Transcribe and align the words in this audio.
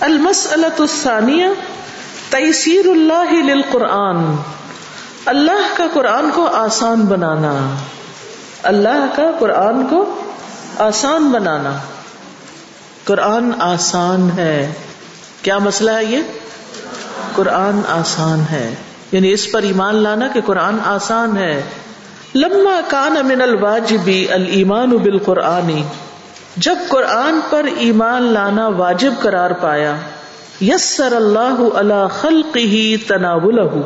المسألة 0.00 0.76
الثانية 0.78 1.48
تیسیر 2.30 2.88
اللہ 2.88 3.32
للقرآن۔ 3.32 4.16
اللہ 5.24 5.76
کا 5.76 5.84
قرآن 5.94 6.30
کو 6.34 6.46
آسان 6.46 7.00
بنانا۔ 7.00 7.74
اللہ 8.62 9.16
کا 9.16 9.30
قرآن 9.38 9.86
کو 9.86 10.22
آسان 10.78 11.30
بنانا۔ 11.30 11.78
قرآن 13.04 13.50
آسان 13.58 14.30
ہے۔ 14.38 14.72
کیا 15.42 15.58
مسئلہ 15.58 15.90
ہے 15.90 16.04
یہ؟ 16.04 16.22
قرآن 17.34 17.80
آسان 17.88 18.40
ہے۔ 18.50 18.74
یعنی 19.12 19.32
اس 19.32 19.52
پر 19.52 19.62
ایمان 19.62 19.96
لانا 19.96 20.28
کہ 20.28 20.40
قرآن 20.40 20.76
آسان 20.84 21.36
ہے۔ 21.36 21.62
لما 22.34 22.80
کان 22.88 23.26
من 23.26 23.42
الواجبی 23.42 24.28
المان 24.30 24.90
بالقرآنی 24.90 25.82
جب 26.56 26.78
قرآن 26.88 27.40
پر 27.50 27.64
ایمان 27.76 28.22
لانا 28.22 28.68
واجب 28.68 29.12
قرار 29.22 29.50
پایا، 29.50 29.96
یسر 30.60 31.12
اللہ 31.16 31.56
اللہ 31.74 32.06
خلق 32.20 32.56
ہی 32.56 32.96
تناول 32.96 33.82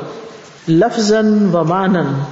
لفظ 0.68 1.12
و 1.52 1.64
مانن 1.64 2.22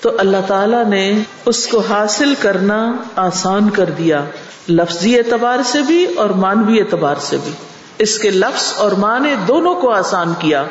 تو 0.00 0.12
اللہ 0.18 0.36
تعالی 0.46 0.88
نے 0.88 1.22
اس 1.44 1.66
کو 1.66 1.82
حاصل 1.88 2.34
کرنا 2.40 2.92
آسان 3.16 3.70
کر 3.70 3.90
دیا، 3.98 4.24
لفظی 4.68 5.18
اعتبار 5.18 5.58
سے 5.64 5.82
بھی 5.82 6.04
اور 6.04 6.30
مانوی 6.30 6.80
اعتبار 6.80 7.14
سے 7.20 7.36
بھی۔ 7.44 7.52
اس 7.98 8.18
کے 8.18 8.30
لفظ 8.30 8.72
اور 8.76 8.92
معنی 8.92 9.34
دونوں 9.48 9.74
کو 9.74 9.90
آسان 9.90 10.32
کیا۔ 10.38 10.64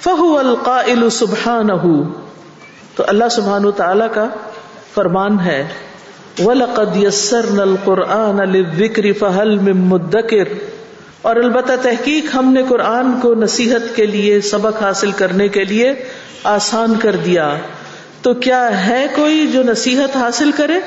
فہو 0.00 0.38
القائل 0.38 1.10
سبحان 1.10 1.68
تو 2.94 3.04
اللہ 3.06 3.28
سبحان 3.30 3.70
تعالی 3.76 4.04
کا 4.14 4.24
فرمان 4.94 5.40
ہے 5.40 5.68
وَلَقَدْ 6.38 6.96
يَسَّرْنَا 6.96 7.62
الْقُرْآنَ 7.62 8.42
لِلذِّكْرِ 8.42 9.18
فَهَلْ 9.18 9.62
مِن 9.62 9.76
مُدَّكِرٍ۔ 9.76 10.52
اور 11.22 11.36
البتہ 11.36 11.72
تحقیق 11.82 12.34
ہم 12.34 12.52
نے 12.52 12.62
قرآن 12.68 13.20
کو 13.20 13.34
نصیحت 13.34 13.96
کے 13.96 14.06
لیے، 14.06 14.40
سبق 14.40 14.82
حاصل 14.82 15.10
کرنے 15.10 15.48
کے 15.48 15.64
لیے 15.64 15.94
آسان 16.44 16.94
کر 16.94 17.16
دیا۔ 17.16 17.56
تو 18.22 18.34
کیا 18.34 18.86
ہے 18.86 19.06
کوئی 19.16 19.46
جو 19.52 19.62
نصیحت 19.62 20.16
حاصل 20.16 20.52
کرے؟ 20.52 20.80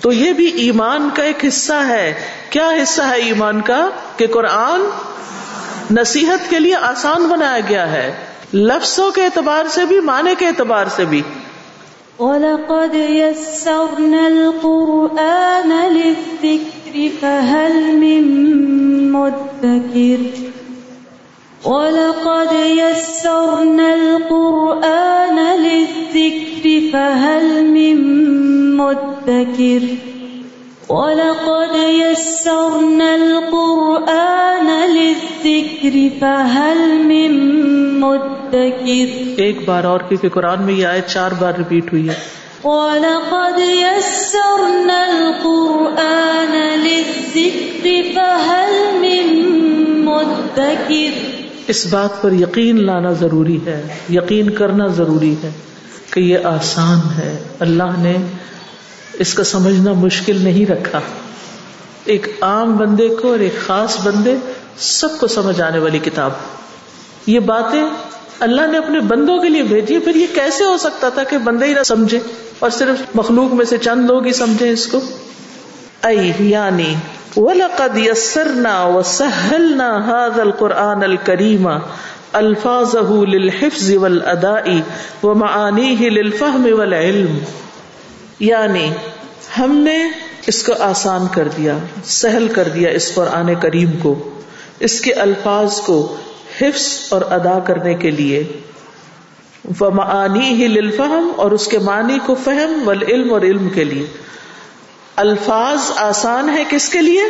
تو 0.00 0.12
یہ 0.12 0.32
بھی 0.32 0.46
ایمان 0.46 1.08
کا 1.14 1.22
ایک 1.22 1.44
حصہ 1.48 1.88
ہے۔ 1.88 2.14
کیا 2.50 2.68
حصہ 2.68 3.02
ہے 3.02 3.16
ایمان 3.16 3.60
کا؟ 3.60 3.88
کہ 4.16 4.26
قرآن 4.26 4.80
نصیحت 5.90 6.50
کے 6.50 6.60
لیے 6.60 6.74
آسان 6.74 7.22
بنایا 7.22 7.60
گیا 7.68 7.92
ہے۔ 7.92 8.14
لفظوں 8.54 9.10
کے 9.10 9.24
اعتبار 9.24 9.64
سے 9.70 9.84
بھی، 9.84 10.00
معنی 10.00 10.30
کے 10.38 10.46
اعتبار 10.46 10.84
سے 10.96 11.04
بھی۔ 11.04 11.22
وَلَقَدْ 12.18 12.94
يَسَّرْنَا 12.94 14.28
الْقُرْآنَ 14.28 15.70
لِلذِّكْرِ 15.92 17.10
فَهَلْ 17.22 17.96
مِن 17.96 18.24
مُدَّكِرٍ 19.12 20.20
وَلَقَدْ 21.64 22.52
يَسَّرْنَا 22.52 23.94
الْقُرْآنَ 23.94 25.38
لِلذِّكْرِ 25.62 26.90
فَهَلْ 26.92 27.64
مِن 27.70 27.96
مُدَّكِرٍ 28.76 29.82
وَلَقَدْ 30.88 31.76
يَسَّرْنَا 31.76 33.12
الْقُرْآنَ 33.14 34.92
لِلذِّكْرِ 34.92 36.08
فَهَلْ 36.20 37.04
مِن 37.04 37.32
مُدَّكِرٍ 38.00 39.34
ایک 39.36 39.68
بار 39.68 39.84
اور 39.84 40.00
کیونکہ 40.08 40.28
قرآن 40.28 40.62
میں 40.62 40.74
یہ 40.74 40.86
آیت 40.86 41.06
چار 41.06 41.30
بار 41.38 41.52
ریپیٹ 41.58 41.92
ہوئی 41.92 42.08
ہے۔ 42.08 42.14
وَلَقَدْ 42.64 43.60
يَسَّرْنَا 43.60 45.02
الْقُرْآنَ 45.02 46.56
لِلذِّكْرِ 46.82 47.90
فَهَلْ 48.14 48.94
مِن 49.00 49.46
مُدَّكِرٍ 50.04 51.38
اس 51.68 51.86
بات 51.86 52.22
پر 52.22 52.32
یقین 52.32 52.86
لانا 52.86 53.12
ضروری 53.12 53.58
ہے 53.66 53.98
یقین 54.10 54.50
کرنا 54.50 54.86
ضروری 54.86 55.34
ہے 55.42 55.50
کہ 56.10 56.20
یہ 56.20 56.38
آسان 56.44 56.98
ہے۔ 57.18 57.44
اللہ 57.60 57.98
نے 57.98 58.16
اس 59.18 59.34
کا 59.34 59.44
سمجھنا 59.44 59.92
مشکل 59.92 60.44
نہیں 60.44 60.70
رکھا۔ 60.70 61.00
ایک 62.04 62.38
عام 62.40 62.76
بندے 62.76 63.08
کو 63.08 63.30
اور 63.30 63.38
ایک 63.38 63.66
خاص 63.66 63.96
بندے 64.04 64.34
سب 64.78 65.08
کو 65.20 65.26
سمجھ 65.26 65.60
آنے 65.60 65.78
والی 65.78 65.98
کتاب۔ 65.98 66.30
یہ 67.26 67.40
باتیں 67.40 67.82
اللہ 68.40 68.66
نے 68.66 68.78
اپنے 68.78 69.00
بندوں 69.00 69.38
کے 69.38 69.48
لیے 69.48 69.62
بھیجی، 69.62 69.98
پھر 69.98 70.14
یہ 70.14 70.26
کیسے 70.34 70.64
ہو 70.64 70.76
سکتا 70.76 71.08
تھا 71.08 71.22
کہ 71.24 71.38
بندے 71.38 71.66
ہی 71.66 71.72
نہ 71.72 71.82
سمجھے 71.82 72.18
اور 72.58 72.70
صرف 72.70 73.16
مخلوق 73.16 73.54
میں 73.54 73.64
سے 73.64 73.78
چند 73.78 74.10
لوگ 74.10 74.26
ہی 74.26 74.32
سمجھے 74.32 74.70
اس 74.70 74.86
کو؟ 74.86 75.00
ائی 76.02 76.32
یعنی 76.38 76.94
وَلَقَدْ 77.36 77.98
يَسَّرْنَا 77.98 78.84
وَسَهَّلْنَا 78.84 79.96
هَذَا 79.96 80.42
الْقُرْآنَ 80.42 81.04
الْكَرِيمَ 81.04 81.70
الفاظه 82.32 83.24
للحفظ 83.24 83.90
والاداء 83.94 84.70
ومعانيه 85.22 86.08
للفهم 86.08 86.78
والعلم۔ 86.78 87.38
یعنی 88.40 88.90
ہم 89.58 89.76
نے 89.76 90.08
اس 90.46 90.62
کو 90.62 90.72
آسان 90.78 91.26
کر 91.34 91.48
دیا، 91.48 91.78
سہل 92.04 92.48
کر 92.48 92.68
دیا 92.68 92.90
اس 92.90 93.14
قرآن 93.14 93.54
کریم 93.54 93.90
کو، 94.02 94.30
اس 94.80 95.00
کے 95.00 95.12
الفاظ 95.12 95.80
کو 95.80 96.16
حفظ 96.60 96.98
اور 97.08 97.22
ادا 97.30 97.58
کرنے 97.58 97.94
کے 97.94 98.10
لیے۔ 98.10 98.44
ومعانی 99.80 100.48
ہی 100.48 100.68
للفہم 100.68 101.32
اور 101.36 101.50
اس 101.50 101.66
کے 101.66 101.78
معنی 101.78 102.18
کو 102.26 102.34
فہم 102.34 102.82
والعلم 102.84 103.32
اور 103.32 103.40
علم 103.40 103.68
کے 103.68 103.84
لیے۔ 103.84 104.06
الفاظ 105.16 105.78
آسان 105.96 106.48
ہے 106.48 106.64
کس 106.68 106.88
کے 106.88 107.02
لیے؟ 107.02 107.22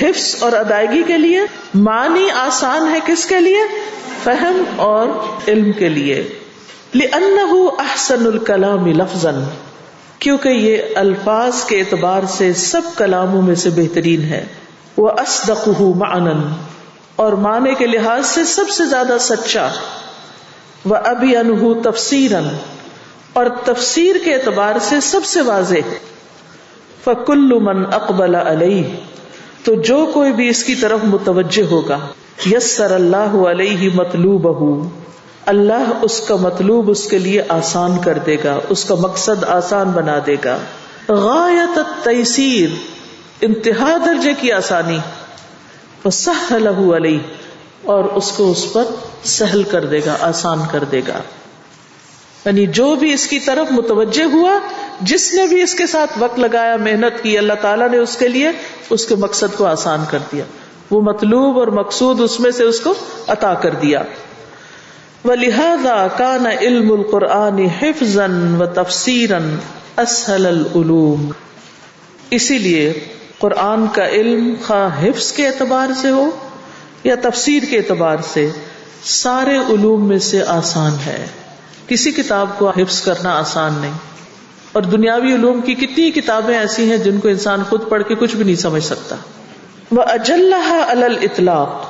حفظ 0.00 0.36
اور 0.38 0.52
ادائیگی 0.52 1.02
کے 1.06 1.18
لیے۔ 1.18 1.40
معنی 1.74 2.30
آسان 2.30 2.94
ہے 2.94 2.98
کس 3.06 3.26
کے 3.26 3.40
لیے؟ 3.40 3.60
فہم 4.24 4.62
اور 4.76 5.08
علم 5.48 5.72
کے 5.72 5.88
لیے۔ 5.88 6.28
لِأَنَّهُ 6.94 7.70
أَحْسَنُ 7.78 8.26
الْكَلَامِ 8.26 8.92
لَفْظًا۔ 8.92 9.48
کیونکہ 10.20 10.48
یہ 10.48 10.78
الفاظ 10.94 11.64
کے 11.64 11.80
اعتبار 11.80 12.22
سے 12.28 12.52
سب 12.52 12.80
کلاموں 12.96 13.42
میں 13.42 13.54
سے 13.54 13.70
بہترین 13.70 14.22
ہے۔ 14.22 14.46
وہ 14.96 15.10
اسدق 15.10 15.68
معنن 15.78 16.52
اور 17.16 17.32
معنی 17.32 17.74
کے 17.74 17.86
لحاظ 17.86 18.26
سے 18.26 18.44
سب 18.44 18.68
سے 18.70 18.84
زیادہ 18.84 19.16
سچا۔ 19.20 19.68
وہ 20.84 20.96
ابھی 20.96 21.36
انہ 21.36 21.90
تفسیر 21.90 22.32
اور 23.32 23.46
تفسیر 23.64 24.16
کے 24.24 24.34
اعتبار 24.34 24.76
سے 24.80 25.00
سب 25.00 25.24
سے 25.24 25.40
واضح۔ 25.40 25.88
فکل 27.04 27.58
من 27.60 27.94
اقبل 27.94 28.34
علیہ 28.34 28.84
تو 29.64 29.74
جو 29.74 30.10
کوئی 30.14 30.32
بھی 30.32 30.48
اس 30.48 30.64
کی 30.64 30.74
طرف 30.74 30.98
متوجہ 31.04 31.62
ہوگا۔ 31.62 31.98
یس 32.52 32.76
سر 32.76 32.90
اللہ 32.90 33.36
علیہ 33.50 33.90
مطلوب 33.94 34.46
اللہ 35.50 35.92
اس 36.02 36.20
کا 36.20 36.36
مطلوب 36.36 36.90
اس 36.90 37.06
کے 37.06 37.18
لیے 37.18 37.42
آسان 37.48 37.98
کر 37.98 38.18
دے 38.18 38.36
گا، 38.44 38.58
اس 38.68 38.84
کا 38.84 38.94
مقصد 38.94 39.44
آسان 39.44 39.90
بنا 39.90 40.18
دے 40.26 40.36
گا۔ 40.44 40.58
غایت 41.08 42.04
تیسیر 42.04 42.68
انتہا 43.40 43.96
درجے 44.04 44.34
کی 44.34 44.52
آسانی۔ 44.52 44.98
علیہ، 46.92 47.18
اور 47.84 48.04
اس 48.04 48.32
کو 48.32 48.50
اس 48.50 48.72
پر 48.72 48.84
سہل 49.24 49.62
کر 49.62 49.84
دے 49.84 50.00
گا، 50.06 50.16
آسان 50.20 50.58
کر 50.72 50.84
دے 50.84 51.00
گا۔ 51.08 51.18
یعنی 52.44 52.66
جو 52.66 52.94
بھی 52.94 53.12
اس 53.12 53.26
کی 53.26 53.38
طرف 53.38 53.72
متوجہ 53.72 54.24
ہوا، 54.24 54.58
جس 55.00 55.34
نے 55.34 55.46
بھی 55.46 55.62
اس 55.62 55.74
کے 55.74 55.86
ساتھ 55.86 56.10
وقت 56.18 56.38
لگایا، 56.38 56.76
محنت 56.76 57.22
کی، 57.22 57.38
اللہ 57.38 57.52
تعالیٰ 57.60 57.90
نے 57.90 57.98
اس 57.98 58.16
کے 58.16 58.28
لیے 58.28 58.48
اس 58.90 59.06
کے 59.06 59.14
مقصد 59.14 59.56
کو 59.56 59.66
آسان 59.66 60.04
کر 60.10 60.18
دیا۔ 60.32 60.44
وہ 60.90 61.00
مطلوب 61.00 61.58
اور 61.58 61.66
مقصود 61.66 62.20
اس 62.20 62.40
میں 62.40 62.50
سے 62.50 62.62
اس 62.62 62.80
کو 62.80 62.94
عطا 63.26 63.54
کر 63.54 63.70
دیا۔ 63.70 64.02
ولہذا 65.24 66.06
کان 66.16 66.46
علم 66.46 66.92
القرآن 66.92 67.58
حفظا 67.58 68.26
و 68.58 68.66
تفسیرا 68.66 69.38
اسهل 69.96 70.46
العلوم۔ 70.46 71.30
اسی 72.30 72.58
لیے 72.58 72.92
قرآن 73.38 73.86
کا 73.92 74.08
علم 74.08 74.54
خواہ 74.66 75.04
حفظ 75.04 75.32
کے 75.32 75.46
اعتبار 75.46 75.88
سے 76.00 76.10
ہو 76.10 76.30
یا 77.04 77.14
تفسیر 77.22 77.62
کے 77.70 77.76
اعتبار 77.76 78.16
سے، 78.32 78.50
سارے 79.04 79.56
علوم 79.56 80.08
میں 80.08 80.18
سے 80.18 80.42
آسان 80.42 80.96
ہے۔ 81.06 81.26
کسی 81.88 82.10
کتاب 82.10 82.48
کو 82.58 82.70
حفظ 82.70 83.00
کرنا 83.00 83.38
آسان 83.38 83.74
نہیں۔ 83.80 83.92
اور 84.72 84.82
دنیاوی 84.82 85.34
علوم 85.34 85.60
کی 85.60 85.74
کتنی 85.74 86.10
کتابیں 86.10 86.58
ایسی 86.58 86.90
ہیں 86.90 86.96
جن 86.96 87.20
کو 87.20 87.28
انسان 87.28 87.62
خود 87.68 87.88
پڑھ 87.88 88.02
کے 88.02 88.14
کچھ 88.14 88.36
بھی 88.36 88.44
نہیں 88.44 88.56
سمجھ 88.56 88.84
سکتا۔ 88.84 89.16
وہ 89.92 90.02
اجلح 90.02 90.84
الاطلاق 90.88 91.89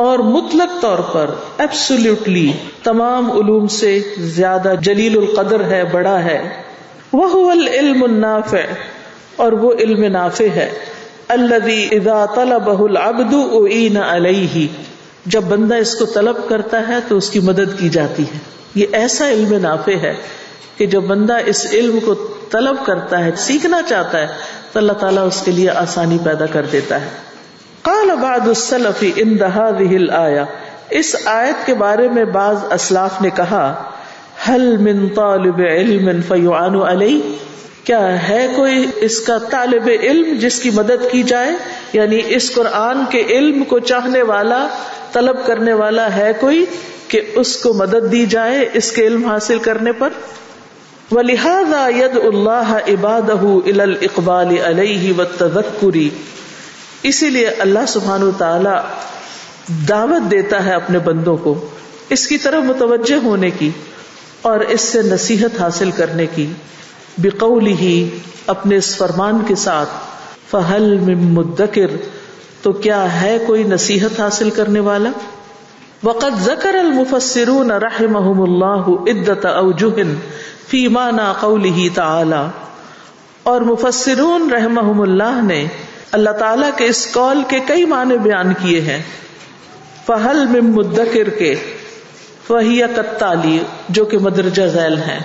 اور 0.00 0.18
مطلق 0.18 0.82
طور 0.82 0.98
پر 0.98 1.30
ایبسولوٹلی 1.58 2.52
تمام 2.82 3.32
علوم 3.32 3.66
سے 3.66 4.00
زیادہ 4.18 4.72
جلیل 4.80 5.18
القدر 5.18 5.64
ہے، 5.64 5.84
بڑا 5.92 6.24
ہے۔ 6.24 6.62
وہ 7.12 7.50
العلم 7.50 8.04
النافع، 8.04 8.60
اور 9.36 9.52
وہ 9.52 9.72
علم 9.72 10.04
نافع 10.04 10.44
ہے۔ 10.44 10.70
الذي 11.28 11.88
اذا 11.92 12.26
طلبه 12.34 12.84
العبد 12.84 13.34
اعين 13.34 13.96
عليه، 13.96 14.66
جب 15.26 15.42
بندہ 15.42 15.74
اس 15.74 15.94
کو 15.94 16.04
طلب 16.04 16.36
کرتا 16.48 16.88
ہے 16.88 16.96
تو 17.08 17.16
اس 17.16 17.30
کی 17.30 17.40
مدد 17.40 17.78
کی 17.78 17.88
جاتی 17.88 18.22
ہے۔ 18.22 18.38
یہ 18.74 18.86
ایسا 18.92 19.30
علم 19.30 19.56
نافع 19.56 19.96
ہے 20.02 20.14
کہ 20.76 20.86
جب 20.86 21.00
بندہ 21.00 21.36
اس 21.46 21.66
علم 21.72 21.98
کو 22.04 22.14
طلب 22.50 22.76
کرتا 22.86 23.24
ہے، 23.24 23.30
سیکھنا 23.36 23.82
چاہتا 23.88 24.20
ہے، 24.20 24.26
تو 24.72 24.78
اللہ 24.78 24.92
تعالیٰ 24.92 25.26
اس 25.26 25.42
کے 25.44 25.50
لیے 25.50 25.70
آسانی 25.70 26.18
پیدا 26.24 26.46
کر 26.46 26.66
دیتا 26.72 27.00
ہے۔ 27.00 27.29
قال 27.84 28.16
بعض 28.22 28.48
السلف 28.48 29.04
ان 29.16 29.36
هذه 29.42 29.96
الايه 29.96 30.48
اس 30.98 31.14
آیت 31.32 31.66
کے 31.66 31.74
بارے 31.74 32.08
میں 32.08 32.24
بعض 32.32 32.64
اسلاف 32.78 33.20
نے 33.22 33.30
کہا 33.36 33.62
حل 34.48 34.66
من 34.88 35.06
طالب 35.14 35.60
علم 35.68 36.10
فیعان 36.28 36.76
علیہ 36.82 37.20
کیا 37.84 38.28
ہے 38.28 38.40
کوئی 38.56 38.86
اس 39.06 39.20
کا 39.20 39.36
طالب 39.50 39.88
علم 40.00 40.32
جس 40.38 40.58
کی 40.62 40.70
مدد 40.74 41.04
کی 41.10 41.22
جائے؟ 41.22 41.52
یعنی 41.92 42.20
اس 42.36 42.50
قرآن 42.54 43.04
کے 43.10 43.22
علم 43.36 43.64
کو 43.64 43.78
چاہنے 43.92 44.22
والا، 44.22 44.58
طلب 45.12 45.46
کرنے 45.46 45.72
والا 45.72 46.06
ہے 46.16 46.32
کوئی 46.40 46.64
کہ 47.08 47.20
اس 47.34 47.56
کو 47.62 47.72
مدد 47.72 48.10
دی 48.12 48.24
جائے 48.26 48.68
اس 48.72 48.92
کے 48.92 49.06
علم 49.06 49.24
حاصل 49.26 49.58
کرنے 49.58 49.92
پر؟ 49.92 50.18
وَلِهَذَا 51.12 51.88
يَدْعُ 51.88 52.22
اللَّهَ 52.32 52.68
عِبَادَهُ 52.86 53.62
إِلَى 53.70 53.84
الْإِقْبَالِ 53.84 54.60
عَلَيْهِ 54.68 55.16
وَالتَّذَكُّرِ. 55.16 55.96
اسی 57.02 57.28
لیے 57.30 57.48
اللہ 57.58 57.86
سبحانہ 57.88 58.24
وتعالی 58.24 58.76
دعوت 59.88 60.30
دیتا 60.30 60.64
ہے 60.64 60.74
اپنے 60.74 60.98
بندوں 60.98 61.36
کو 61.36 61.54
اس 62.08 62.26
کی 62.26 62.38
طرف 62.38 62.62
متوجہ 62.64 63.16
ہونے 63.24 63.50
کی 63.50 63.70
اور 64.42 64.60
اس 64.68 64.80
سے 64.80 65.02
نصیحت 65.02 65.60
حاصل 65.60 65.90
کرنے 65.90 66.26
کی 66.34 66.46
بقوله 67.18 67.92
اپنے 68.46 68.76
اس 68.76 68.96
فرمان 68.96 69.42
کے 69.46 69.54
ساتھ 69.54 69.90
فہل 70.50 70.96
من 71.00 71.26
مدکر 71.34 71.96
تو 72.62 72.72
کیا 72.78 73.00
ہے 73.20 73.36
کوئی 73.46 73.62
نصیحت 73.64 74.20
حاصل 74.20 74.50
کرنے 74.50 74.80
والا؟ 74.80 75.10
وقت 76.02 76.40
ذکر 76.44 76.74
المفسرون 76.74 77.70
رحمهم 77.80 78.42
اللہ 78.42 78.90
عدت 79.06 79.46
اوجہ 79.46 80.06
فی 80.68 80.80
معنی 80.88 81.28
قوله 81.40 81.86
تعالی 81.94 82.42
اور 83.44 83.66
مفسرون 83.68 84.50
رحمهم 84.50 85.00
اللہ 85.00 85.40
نے 85.44 85.60
اللہ 86.12 86.30
تعالی 86.30 86.66
کے 86.76 86.86
اس 86.86 87.12
قول 87.12 87.42
کے 87.48 87.60
کئی 87.60 87.84
معنی 87.84 88.18
بیان 88.18 88.54
کیے 88.54 88.80
ہیں۔ 88.80 89.02
فہل 90.06 90.46
من 90.46 90.72
مدکر 90.72 91.28
کے، 91.28 91.54
فہی 92.46 92.80
کتالی 92.96 93.58
جو 93.88 94.04
کہ 94.04 94.18
مدرجہ 94.18 94.66
ذیل 94.66 94.98
ہیں۔ 94.98 95.20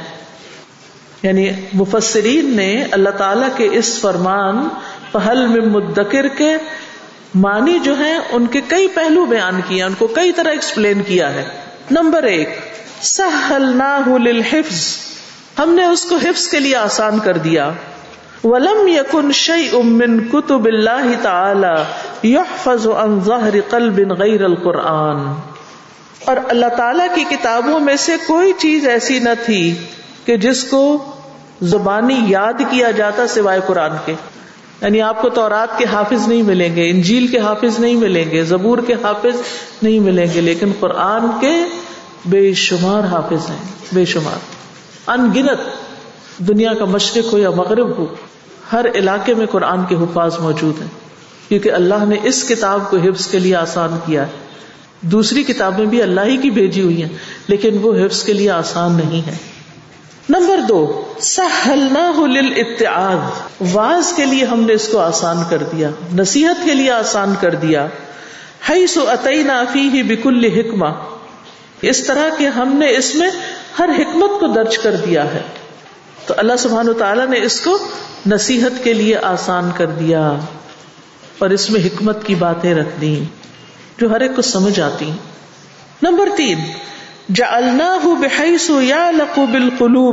یعنی 1.24 1.50
مفسرین 1.74 2.56
نے 2.56 2.86
اللہ 2.92 3.10
تعالی 3.10 3.46
کے 3.56 3.70
اس 3.72 4.00
فرمان 4.02 4.68
پہل 5.12 5.48
میں 5.48 5.62
مدکر 5.62 6.28
کے 6.28 6.56
معنی 7.36 7.80
جو 7.80 7.98
ہیں، 8.00 8.20
ان 8.31 8.48
کے 8.48 8.62
کئی 8.68 8.88
پہلو 8.88 9.26
بیان 9.26 9.62
کیے 9.68 9.84
ان 9.84 9.94
کو 9.98 10.08
کئی 10.08 10.31
طرح 10.31 10.50
ایکسپلین 10.50 11.04
کیا 11.04 11.34
ہے۔ 11.34 11.46
نمبر 11.92 12.24
ایک 12.24 12.50
للحفظ۔ 14.08 14.98
ہم 15.60 15.74
نے 15.74 15.86
اس 15.86 16.06
کو 16.06 16.16
حفظ 16.16 16.48
کے 16.48 16.60
لیے 16.60 16.76
آسان 16.76 17.20
کر 17.20 17.38
دیا۔ 17.38 17.72
ولم 18.45 18.88
یکن 18.88 19.31
شی 19.31 19.69
امن 19.74 20.19
کتب 20.30 20.65
اللہ 20.65 21.12
تعالی 21.21 22.30
یحفظ 22.30 22.88
عن 22.88 23.19
ظہر 23.25 23.56
قلب 23.69 24.12
غیر 24.19 24.44
القرآن. 24.44 25.33
اور 26.25 26.38
اللہ 26.47 26.65
تعالی 26.77 27.03
کی 27.15 27.24
کتابوں 27.24 27.80
میں 27.80 27.95
سے 27.95 28.12
کوئی 28.27 28.53
چیز 28.57 28.88
ایسی 28.88 29.19
نہ 29.19 29.30
تھی 29.45 29.75
کہ 30.25 30.38
جس 30.38 30.63
کو 30.63 31.06
زبانی 31.62 32.19
یاد 32.27 32.53
کیا 32.71 32.92
جاتا 32.92 33.27
سوائے 33.27 33.59
قرآن 33.68 33.92
کے. 34.06 34.13
یعنی 34.81 35.01
آپ 35.01 35.21
کو 35.21 35.30
تورات 35.30 35.77
کے 35.77 35.86
حافظ 35.86 36.27
نہیں 36.27 36.44
ملیں 36.44 36.75
گے، 36.75 36.89
انجیل 36.89 37.27
کے 37.27 37.39
حافظ 37.39 37.80
نہیں 37.80 37.95
ملیں 37.95 38.31
گے، 38.31 38.44
زبور 38.44 38.77
کے 38.77 38.94
حافظ 38.94 39.42
نہیں 39.81 40.00
ملیں 40.00 40.27
گے، 40.33 40.42
لیکن 40.42 40.71
قرآن 40.80 41.27
کے 41.39 41.53
بے 42.25 42.53
شمار 42.53 43.03
حافظ 43.03 43.50
ہیں، 43.50 43.63
بے 43.92 44.06
شمار. 44.06 44.39
ان 45.07 45.30
گنت 45.36 45.59
دنیا 46.38 46.74
کا 46.74 46.86
مشرق 46.86 47.33
ہو 47.33 47.38
یا 47.38 47.50
مغرب 47.50 47.97
ہو 47.97 48.06
ہر 48.72 48.86
علاقے 48.96 49.34
میں 49.34 49.46
قرآن 49.46 49.86
کے 49.90 49.96
حفاظ 49.96 50.40
موجود 50.40 50.82
ہیں۔ 50.82 50.88
کیونکہ 51.50 51.72
اللہ 51.72 52.06
نے 52.08 52.16
اس 52.24 52.48
کتاب 52.48 52.90
کو 52.90 52.98
حفظ 52.98 53.28
کے 53.28 53.40
لیے 53.40 53.56
آسان 53.56 53.98
کیا 54.06 54.22
ہے۔ 54.22 54.32
دوسری 55.02 55.44
کتابیں 55.44 55.86
بھی 55.86 56.02
اللہ 56.02 56.22
ہی 56.22 56.38
کی 56.38 56.50
بھیجی 56.50 56.82
ہوئی 56.82 57.02
ہیں، 57.02 57.10
لیکن 57.48 57.78
وہ 57.82 57.94
حفظ 57.96 58.24
کے 58.24 58.34
لیے 58.34 58.52
آسان 58.52 58.92
نہیں 58.92 59.28
ہے 59.28 59.38
نمبر 60.30 60.60
دو 60.70 61.02
واز 63.74 64.14
کے 64.16 64.26
لیے 64.26 64.46
ہم 64.46 64.60
نے 64.60 64.74
اس 64.74 64.88
کو 64.88 65.00
آسان 65.00 65.38
کر 65.50 65.58
دیا، 65.58 65.90
نصیحت 66.14 66.66
کے 66.66 66.74
لیے 66.74 66.92
آسان 66.92 67.34
کر 67.42 67.56
دیا۔ 67.56 67.88
ہئی 68.70 68.88
سو 68.88 69.04
عطئی 69.08 69.44
نافی 69.44 69.90
ہی 69.94 70.04
بکل 70.04 70.46
حکمہ 70.46 70.88
اس 71.82 72.04
طرح 72.04 72.30
کہ 72.38 72.48
ہم 72.48 72.76
نے 72.76 72.98
اس 72.98 73.16
میں 73.16 73.30
ہر 73.80 73.90
حکمت 74.00 74.40
کو 74.40 74.48
درج 74.48 74.78
کر 74.78 74.96
دیا 74.96 75.34
ہے۔ 75.34 75.42
تو 76.25 76.33
اللہ 76.38 76.54
سبحان 76.60 76.88
تعالیٰ 77.00 77.27
نے 77.27 77.39
اس 77.42 77.62
کو 77.62 77.77
نصیحت 78.25 78.83
کے 78.83 78.94
لیے 78.94 79.18
آسان 79.18 79.69
کر 79.77 79.86
دیا 79.86 80.33
اور 81.39 81.50
اس 81.50 81.69
میں 81.69 81.81
حکمت 81.81 82.25
کی 82.25 82.36
باتیں 82.36 82.74
رکھ 82.74 83.01
دی 83.01 83.24
جو 83.98 84.12
ہر 84.12 84.19
ایک 84.19 84.36
کو 84.36 84.42
سمجھ 84.42 84.80
آتی 84.80 85.12
نمبر 86.04 86.30
تین 86.38 86.57
یا 88.81 89.12
لقو 89.12 90.12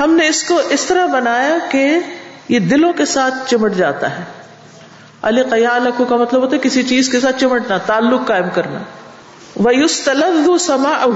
ہم 0.00 0.14
نے 0.14 0.28
اس 0.28 0.44
کو 0.44 0.60
اس 0.70 0.84
طرح 0.84 1.06
بنایا 1.06 1.58
کہ 1.70 1.98
یہ 2.48 2.58
دلوں 2.58 2.92
کے 2.92 3.04
ساتھ 3.04 3.34
چمٹ 3.50 3.74
جاتا 3.74 4.18
ہے۔ 4.18 4.24
علی 5.22 5.42
قیال 5.42 6.04
کا 6.08 6.16
مطلب 6.16 6.40
ہوتا 6.42 6.56
ہے 6.56 6.60
کسی 6.62 6.82
چیز 6.82 7.08
کے 7.08 7.20
ساتھ 7.20 7.40
چمٹنا، 7.40 7.78
تعلق 7.78 8.26
قائم 8.26 8.44
کرنا۔ 8.54 8.78
ویوس 9.56 10.00
تلز 10.04 10.62
سما 10.62 11.06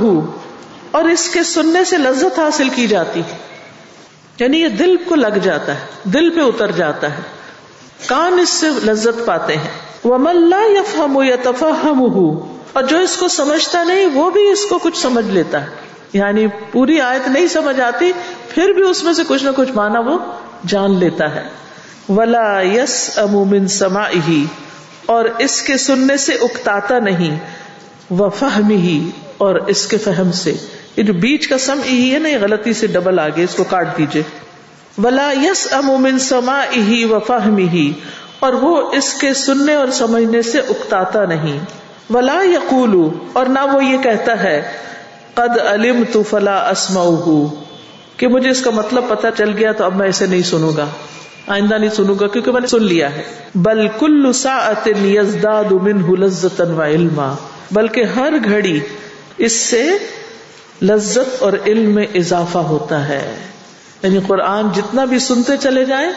اور 0.91 1.05
اس 1.05 1.29
کے 1.29 1.43
سننے 1.43 1.85
سے 1.85 1.99
لذت 1.99 2.39
حاصل 2.39 2.69
کی 2.69 2.87
جاتی۔ 2.87 3.23
یعنی 4.41 4.61
یہ 4.61 4.69
دل 4.69 4.97
کو 4.97 5.15
لگ 5.15 5.39
جاتا 5.43 5.75
ہے، 5.75 5.81
دل 6.05 6.31
پہ 6.31 6.41
اتر 6.41 6.71
جاتا 6.71 7.11
ہے۔ 7.11 7.23
کان 8.07 8.39
اس 8.39 8.49
سے 8.49 8.67
لذت 8.85 9.27
پاتے 9.27 9.57
ہیں۔ 9.57 9.71
وہ 10.05 10.19
ملا 10.19 10.61
یفہم 10.63 11.23
یا 11.23 11.37
اور 12.73 12.83
جو 12.83 12.99
اس 12.99 13.17
کو 13.17 13.29
سمجھتا 13.29 13.85
نہیں، 13.85 14.07
وہ 14.07 14.31
بھی 14.31 14.49
اس 14.49 14.65
کو 14.65 14.79
کچھ 14.79 14.99
سمجھ 14.99 15.25
لیتا 15.25 15.61
ہے۔ 15.61 15.67
یعنی 16.13 16.47
پوری 16.73 17.01
آیت 17.01 17.29
نہیں 17.29 17.47
سمجھ 17.47 17.81
آتی، 17.81 18.13
پھر 18.49 18.69
بھی 18.69 18.83
اس 18.83 19.05
میں 19.05 19.13
سے 19.13 19.23
کچھ 19.29 19.45
نہ 19.45 19.51
کچھ 19.57 19.73
مانا 19.73 20.01
وہ 20.01 20.19
جان 20.67 20.99
لیتا 20.99 21.35
ہے۔ 21.35 21.49
ولا 22.09 22.61
یس 22.61 23.19
امومن 23.19 23.69
سما 23.69 24.09
ہی 24.29 24.47
اور 25.07 25.25
اس 25.39 25.63
کے 25.63 25.77
سننے 25.77 26.17
سے 26.17 26.33
اکتاتا 26.33 26.99
نہیں۔ 26.99 27.39
وہ 28.11 28.31
فہم 28.31 28.71
ہی 28.71 29.11
اور 29.39 29.55
اس 29.55 29.87
کے 29.87 29.99
فہم 29.99 30.33
سے۔ 30.33 30.55
یہ 30.97 31.03
جو 31.03 31.13
بیچ 31.13 31.49
کا 31.49 31.59
سم 31.59 31.81
ہی 31.85 32.15
ہے 32.15 32.19
نا، 32.19 32.29
یہ 32.29 32.39
غلطی 32.41 32.73
سے 32.73 32.87
ڈبل 32.87 33.19
آگے 33.19 33.43
اس 33.45 33.55
کو 33.55 33.65
کاٹ 33.65 33.99
دیجیے 33.99 34.23
ولا 34.99 35.33
یس 35.43 35.69
امومن 35.73 36.19
سما 36.19 36.63
ہی 36.77 37.05
و 37.05 37.19
ہی 37.59 37.93
اور 38.39 38.53
وہ 38.53 38.93
اس 38.93 39.15
کے 39.15 39.35
سننے 39.35 39.75
اور 39.75 39.89
سمجھنے 39.89 40.43
سے 40.43 40.59
اکتاتا 40.59 41.25
نہیں۔ 41.25 41.59
ولا 42.11 42.41
یقول 42.45 43.09
اور 43.33 43.47
نہ 43.47 43.59
وہ 43.73 43.85
یہ 43.85 43.99
کہتا 43.99 44.43
ہے، 44.43 44.63
قد 45.35 45.59
علم 45.59 46.03
تو 46.13 46.23
فلا 46.23 46.69
اسما 46.69 47.05
کہ 48.17 48.29
مجھے 48.29 48.51
اس 48.51 48.61
کا 48.61 48.71
مطلب 48.71 49.05
پتا 49.09 49.31
چل 49.31 49.53
گیا 49.59 49.73
تو 49.73 49.85
اب 49.85 49.97
میں 49.97 50.09
اسے 50.09 50.27
نہیں 50.27 50.43
سنوں 50.43 50.73
گا۔ 50.77 50.87
آئندہ 51.47 51.75
نہیں 51.75 51.91
سنوں 51.91 52.15
گا 52.21 52.27
کیونکہ 52.27 52.53
میں 52.53 52.61
نے 52.61 52.67
سن 52.67 52.83
لیا 52.83 53.15
ہے۔ 53.15 53.23
بل 53.55 53.87
کل 53.99 54.33
یزداد 55.05 55.73
منہ 55.73 56.25
لذتا 56.25 56.65
و 56.65 56.83
علما 56.83 57.35
بلکہ 57.71 58.05
ہر 58.05 58.33
گھڑی 58.45 58.81
اس 59.39 59.53
سے 59.53 59.91
لذت 60.83 61.43
اور 61.43 61.53
علم 61.67 61.95
میں 61.95 62.07
اضافہ 62.15 62.59
ہوتا 62.59 63.09
ہے۔ 63.09 63.37
یعنی 64.03 64.19
قرآن 64.27 64.69
جتنا 64.77 65.05
بھی 65.05 65.19
سنتے 65.19 65.53
چلے 65.57 65.85
جائیں، 65.85 66.11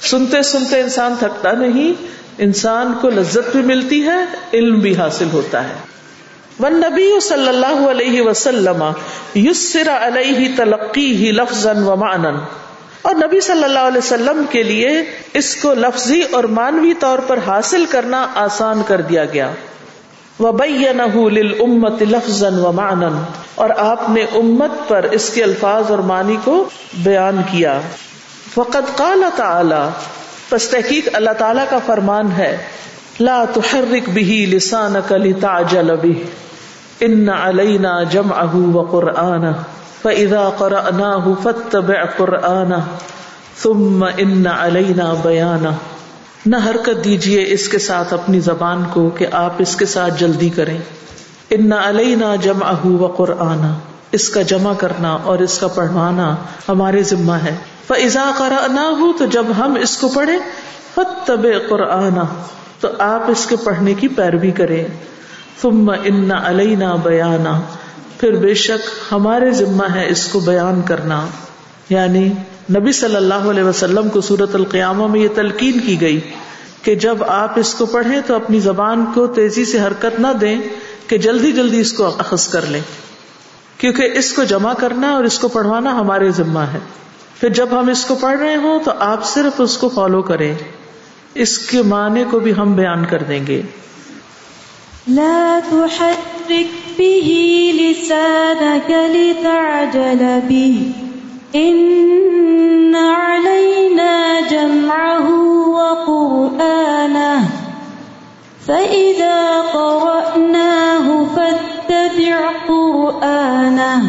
سنتے 0.00 0.42
سنتے 0.42 0.80
انسان 0.80 1.14
تھکتا 1.18 1.52
نہیں، 1.52 2.02
انسان 2.38 2.92
کو 3.00 3.10
لذت 3.10 3.56
بھی 3.56 3.62
ملتی 3.62 4.02
ہے، 4.02 4.24
علم 4.52 4.78
بھی 4.78 4.96
حاصل 4.96 5.28
ہوتا 5.32 5.68
ہے۔ 5.68 5.74
ون 6.60 6.74
نبی 6.74 7.20
صلی 7.20 7.48
اللہ 7.48 7.90
علیہ 7.90 8.22
وسلم 8.22 8.84
یسر 9.34 9.88
علیہ 9.88 10.48
تلقی 10.56 11.16
ہی 11.16 11.32
لفظ 11.32 11.66
و 11.66 11.96
معنن 11.96 12.36
اور 13.02 13.14
نبی 13.14 13.40
صلی 13.40 13.64
اللہ 13.64 13.78
علیہ 13.78 13.98
وسلم 13.98 14.44
کے 14.50 14.62
لیے 14.62 14.90
اس 15.34 15.56
کو 15.56 15.74
لفظی 15.74 16.22
اور 16.30 16.44
مانوی 16.44 16.94
طور 16.94 17.18
پر 17.18 17.38
حاصل 17.46 17.84
کرنا 17.90 18.26
آسان 18.34 18.82
کر 18.86 19.00
دیا 19.00 19.24
گیا۔ 19.24 19.50
وبینہ 20.40 21.18
لفظ 22.02 22.42
و 22.42 22.72
معنن 22.72 23.22
اور 23.54 23.70
آپ 23.78 24.10
نے 24.10 24.22
امت 24.22 24.88
پر 24.88 25.02
اس 25.02 25.30
کے 25.30 25.42
الفاظ 25.42 25.90
اور 25.90 25.98
معنی 25.98 26.36
کو 26.44 26.68
بیان 26.94 27.40
کیا۔ 27.50 27.80
فقط 28.54 28.96
قال 28.96 29.24
تعالی 29.36 29.88
پس 30.48 30.68
تحقیق 30.68 31.08
اللہ 31.12 31.30
تعالیٰ 31.30 31.64
کا 31.70 31.78
فرمان 31.86 32.32
ہے۔ 32.32 32.56
لا 33.20 33.44
تحرک 33.54 34.10
به 34.10 34.56
لسانك 34.56 35.12
لتعجل 35.12 35.96
به۔ 35.96 36.12
ان 37.00 37.28
علينا 37.28 38.02
جمعه 38.02 38.70
وقرآنه۔ 38.72 39.52
فإذا 40.02 40.50
قرأناه 40.58 41.32
فاتبع 41.42 42.04
قرآنه۔ 42.16 42.84
ثم 43.62 44.06
ان 44.16 44.46
علينا 44.46 45.14
بيانه۔ 45.22 45.70
نہ 46.46 46.56
حرکت 46.56 47.04
دیجیے 47.04 47.44
اس 47.48 47.68
کے 47.68 47.78
ساتھ 47.78 48.14
اپنی 48.14 48.40
زبان 48.40 48.84
کو 48.92 49.10
کہ 49.10 49.26
آپ 49.32 49.52
اس 49.58 49.76
کے 49.76 49.86
ساتھ 49.86 50.20
جلدی 50.20 50.48
کریں۔ 50.48 50.78
ان 51.50 51.72
علینا 51.72 52.34
جمعه 52.36 52.96
وقرآنه۔ 52.98 53.72
اس 54.12 54.28
کا 54.28 54.42
جمع 54.42 54.72
کرنا 54.74 55.10
اور 55.10 55.38
اس 55.38 55.58
کا 55.58 55.66
پڑھوانا 55.66 56.36
ہمارے 56.68 57.02
ذمہ 57.02 57.32
ہے۔ 57.32 57.56
فضا 57.86 58.30
کرا 58.38 58.66
نہ 58.66 58.80
ہو 58.80 59.12
تو 59.18 59.26
جب 59.26 59.46
ہم 59.58 59.74
اس 59.82 59.96
کو 59.96 60.08
پڑھے 60.08 60.32
فتب 60.94 61.46
قرآن 61.68 62.18
تو 62.80 62.88
آپ 62.98 63.30
اس 63.30 63.46
کے 63.46 63.56
پڑھنے 63.56 63.94
کی 63.94 64.08
پیروی 64.08 64.50
کریں۔ 64.50 64.84
ثم 65.62 65.92
ان 66.04 66.30
علینا 66.32 66.94
بیانا 66.94 67.60
پھر 68.20 68.32
بے 68.32 68.54
شک 68.54 69.12
ہمارے 69.12 69.50
ذمہ 69.50 69.94
ہے 69.94 70.08
اس 70.08 70.26
کو 70.26 70.40
بیان 70.40 70.82
کرنا۔ 70.82 71.26
یعنی 71.88 72.32
نبی 72.70 72.92
صلی 72.92 73.16
اللہ 73.16 73.34
علیہ 73.34 73.62
وسلم 73.62 74.08
کو 74.08 74.20
سورت 74.20 74.54
القیامہ 74.54 75.06
میں 75.06 75.20
یہ 75.20 75.28
تلقین 75.34 75.78
کی 75.78 76.00
گئی 76.00 76.20
کہ 76.82 76.94
جب 76.94 77.24
آپ 77.24 77.58
اس 77.58 77.74
کو 77.74 77.86
پڑھیں 77.86 78.20
تو 78.26 78.34
اپنی 78.34 78.60
زبان 78.60 79.04
کو 79.14 79.26
تیزی 79.26 79.64
سے 79.64 79.80
حرکت 79.80 80.20
نہ 80.20 80.26
دیں 80.40 80.58
کہ 81.06 81.18
جلدی 81.18 81.52
جلدی 81.52 81.80
اس 81.80 81.92
کو 81.92 82.06
اخذ 82.06 82.48
کر 82.48 82.66
لیں۔ 82.66 82.80
کیونکہ 83.78 84.08
اس 84.14 84.32
کو 84.32 84.44
جمع 84.44 84.72
کرنا 84.72 85.10
اور 85.10 85.24
اس 85.24 85.38
کو 85.38 85.48
پڑھوانا 85.48 86.00
ہمارے 86.00 86.30
ذمہ 86.30 86.58
ہے۔ 86.58 86.78
پھر 87.40 87.48
جب 87.48 87.68
ہم 87.70 87.88
اس 87.88 88.04
کو 88.04 88.14
پڑھ 88.14 88.38
رہے 88.38 88.56
ہوں 88.56 88.78
تو 88.84 88.90
آپ 88.98 89.24
صرف 89.24 89.60
اس 89.60 89.76
کو 89.76 89.88
فالو 89.88 90.22
کریں۔ 90.22 90.54
اس 91.34 91.58
کے 91.58 91.82
معنی 91.82 92.24
کو 92.30 92.38
بھی 92.38 92.52
ہم 92.58 92.72
بیان 92.72 93.04
کر 93.04 93.22
دیں 93.22 93.46
گے۔ 93.46 93.62
لا 95.08 95.58
تحرك 95.70 96.52
به 96.96 97.30
لسانك 97.72 98.90
لتعجل 98.90 100.38
به۔ 100.48 101.09
إن 101.54 102.94
علينا 102.94 104.40
جمعه 104.50 105.26
وقرآنه 105.68 107.48
فإذا 108.66 109.60
قرأناه 109.72 111.26
فاتبع 111.34 112.50
قرآنه 112.68 114.02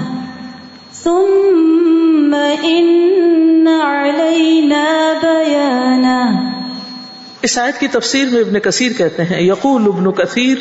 ثم 0.93 2.35
إن 2.35 3.67
علينا 3.67 5.13
بيانه 5.23 6.51
اس 7.41 7.57
آیت 7.57 7.79
کی 7.79 7.87
تفسیر 7.87 8.25
میں 8.31 8.41
ابن 8.41 8.59
کثیر 8.59 8.91
کہتے 8.97 9.23
ہیں، 9.23 9.41
یقول 9.41 9.85
ابن 9.85 10.11
کثیر، 10.11 10.57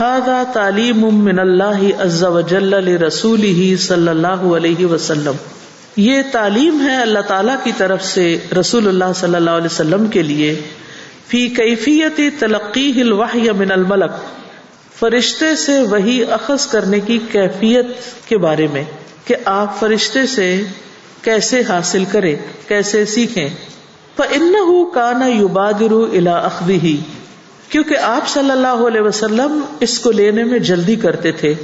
هذا 0.00 0.42
تعلیم 0.52 1.02
من 1.24 1.38
اللہ 1.38 1.82
عز 1.98 2.24
وجل 2.24 2.70
لرسوله 2.84 3.74
صلی 3.86 4.08
اللہ 4.08 4.46
علیہ 4.56 4.86
وسلم. 4.86 5.36
یہ 5.96 6.22
تعلیم 6.32 6.88
ہے 6.88 6.96
اللہ 7.02 7.18
تعالی 7.18 7.52
کی 7.64 7.72
طرف 7.76 8.04
سے 8.04 8.38
رسول 8.60 8.88
اللہ 8.88 9.12
صلی 9.14 9.34
اللہ 9.34 9.50
علیہ 9.50 9.66
وسلم 9.66 10.06
کے 10.06 10.22
لیے۔ 10.22 10.60
فی 11.28 11.48
کیفیت 11.48 12.20
تلقی 12.38 13.00
الوحی 13.00 13.50
من 13.50 13.72
الملک۔ 13.72 14.10
فرشتے 14.98 15.56
سے 15.56 15.82
وہی 15.82 16.24
اخذ 16.30 16.66
کرنے 16.66 17.00
کی 17.00 17.18
کیفیت 17.32 17.86
کے 18.28 18.38
بارے 18.38 18.66
میں 18.72 18.84
کہ 19.24 19.34
آپ 19.44 19.80
فرشتے 19.80 20.26
سے 20.26 20.62
کیسے 21.22 21.62
حاصل 21.68 22.04
کریں، 22.04 22.36
کیسے 22.68 23.04
سیکھیں۔ 23.04 23.48
فَإِنَّهُ 24.16 24.94
كَانَ 24.94 25.24
يُبَادِرُ 25.24 26.10
إِلَىٰ 26.10 26.44
أَخْذِهِ۔ 26.44 26.96
کیونکہ 27.68 27.98
آپ 27.98 28.28
صلی 28.28 28.50
اللہ 28.50 28.86
علیہ 28.88 29.00
وسلم 29.00 29.60
اس 29.80 29.98
کو 29.98 30.10
لینے 30.10 30.44
میں 30.44 30.58
جلدی 30.58 30.96
کرتے 30.96 31.32
تھے۔ 31.32 31.54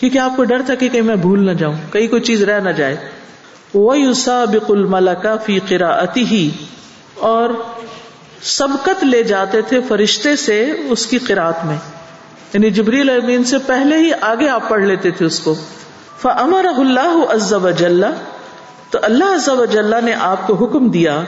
کیونکہ 0.00 0.18
آپ 0.18 0.36
کو 0.36 0.44
ڈر 0.44 0.62
تھا 0.66 0.74
کہ 0.74 0.88
کہیں 0.88 1.02
میں 1.02 1.16
بھول 1.16 1.46
نہ 1.46 1.50
جاؤں، 1.50 1.74
کہیں 1.92 2.08
کوئی 2.08 2.22
چیز 2.22 2.42
رہ 2.42 2.60
نہ 2.60 2.70
جائے۔ 2.70 2.96
وَيُسَابِقُ 3.74 4.76
الْمَلَكَ 4.76 5.28
فِي 5.44 5.58
قِرَاءَتِهِ۔ 5.58 6.48
اور 7.14 7.50
سبقت 8.42 9.04
لے 9.04 9.22
جاتے 9.22 9.62
تھے 9.62 9.80
فرشتے 9.88 10.36
سے 10.36 10.72
اس 10.88 11.06
کی 11.06 11.18
قرآت 11.18 11.64
میں۔ 11.64 11.76
یعنی 12.52 12.70
جبریل 12.70 13.10
امین 13.10 13.44
سے 13.44 13.58
پہلے 13.58 13.96
ہی 13.96 14.10
آگے 14.20 14.48
آپ 14.48 14.68
پڑھ 14.68 14.84
لیتے 14.84 15.10
تھے 15.10 15.26
اس 15.26 15.40
کو۔ 15.40 15.54
فَأَمَرَهُ 16.22 16.80
اللَّهُ 16.80 17.34
عَزَّ 17.34 17.56
وَجَلَّ۔ 17.56 18.06
تو 18.90 18.98
اللہ 19.02 19.24
عز 19.24 19.48
و 19.48 19.64
جل 19.64 20.04
نے 20.04 20.14
آپ 20.14 20.46
کو 20.46 20.54
حکم 20.54 20.90
دیا 20.90 21.20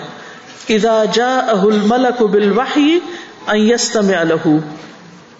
اذا 0.68 1.04
جاءه 1.12 1.62
الملك 1.62 2.22
بالوحي 2.22 2.98
ان 3.46 3.56
يستمع 3.56 4.22
له۔ 4.22 4.56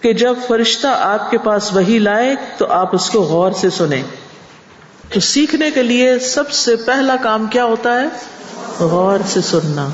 کہ 0.01 0.13
جب 0.13 0.35
فرشتہ 0.47 0.87
آپ 0.87 1.31
کے 1.31 1.37
پاس 1.37 1.73
وہی 1.73 1.99
لائے 1.99 2.35
تو 2.57 2.67
آپ 2.67 2.95
اس 2.95 3.09
کو 3.09 3.21
غور 3.21 3.51
سے 3.51 3.69
سنیں۔ 3.69 4.03
تو 5.13 5.19
سیکھنے 5.19 5.71
کے 5.71 5.83
لیے 5.83 6.19
سب 6.19 6.51
سے 6.51 6.75
پہلا 6.75 7.15
کام 7.21 7.47
کیا 7.47 7.65
ہوتا 7.65 8.01
ہے؟ 8.01 8.05
غور 8.79 9.19
سے 9.25 9.41
سننا، 9.41 9.89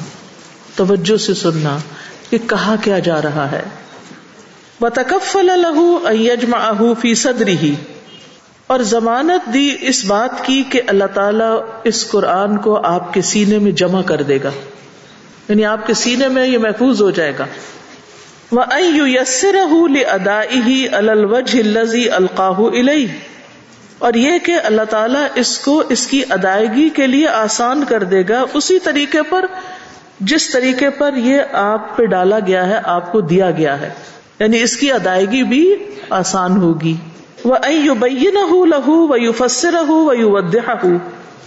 توجہ 0.76 1.18
سے 1.18 1.34
سننا 1.34 1.78
کہ 2.30 2.38
کہا 2.38 2.76
کیا 2.82 3.00
جا 3.00 3.22
رہا 3.22 3.52
ہے۔ 3.52 3.62
بتکفل 4.82 5.46
لہو 5.46 6.94
فی 7.02 7.16
صدری 7.16 7.76
اور 8.68 8.80
ضمانت 8.80 9.54
دی 9.54 9.76
اس 9.82 10.06
بات 10.06 10.46
کی 10.46 10.64
کہ 10.70 10.82
اللہ 10.88 11.04
تعالیٰ 11.14 11.62
اس 11.84 12.08
قرآن 12.08 12.58
کو 12.58 12.82
آپ 12.84 13.14
کے 13.14 13.22
سینے 13.22 13.60
میں 13.60 13.72
جمع 13.72 14.02
کر 14.02 14.22
دے 14.22 14.38
گا۔ 14.44 14.52
یعنی 15.50 15.66
آپ 15.66 15.88
کے 15.88 15.94
سینے 15.94 16.28
میں 16.28 16.48
یہ 16.48 16.58
محفوظ 16.58 17.02
ہو 17.02 17.12
جائے 17.12 17.34
گا۔ 17.40 17.46
وہ 18.52 19.10
یسر 19.10 19.56
ادا 20.12 20.42
ہی 20.44 20.88
الوجہ 20.88 21.60
الزی 21.60 22.10
القاہ 22.10 22.60
الئی 22.60 23.08
اور 24.00 24.14
یہ 24.14 24.40
کہ 24.40 24.56
اللہ 24.64 24.82
تعالیٰ 24.90 25.26
اس 25.36 25.58
کو 25.58 25.84
اس 25.90 26.08
کی 26.08 26.24
ادائیگی 26.30 26.90
کے 26.90 27.08
لیے 27.08 27.28
آسان 27.28 27.84
کر 27.84 28.04
دے 28.04 28.24
گا، 28.30 28.44
اسی 28.54 28.80
طریقے 28.80 29.24
پر، 29.30 29.46
جس 30.20 30.50
طریقے 30.50 30.90
پر 30.90 31.14
یہ 31.16 31.42
آپ 31.52 31.98
پہ 31.98 32.06
ڈالا 32.06 32.40
گیا 32.48 32.68
ہے، 32.68 32.80
آپ 32.84 33.12
کو 33.12 33.22
دیا 33.22 33.52
گیا 33.52 33.82
ہے۔ 33.82 33.90
یعنی 34.40 34.62
اس 34.62 34.78
کی 34.78 34.92
ادائیگی 34.92 35.44
بھی 35.44 35.76
آسان 36.10 36.58
ہوگی۔ 36.58 36.96
وہ 37.44 37.56
بہ 37.94 38.08
لہو 38.08 39.08
و 39.10 39.18
یو 39.18 39.32
فسر 39.32 39.74
ہو 39.88 40.06
و 40.06 40.14
یو 40.14 40.38
ہو 40.84 40.98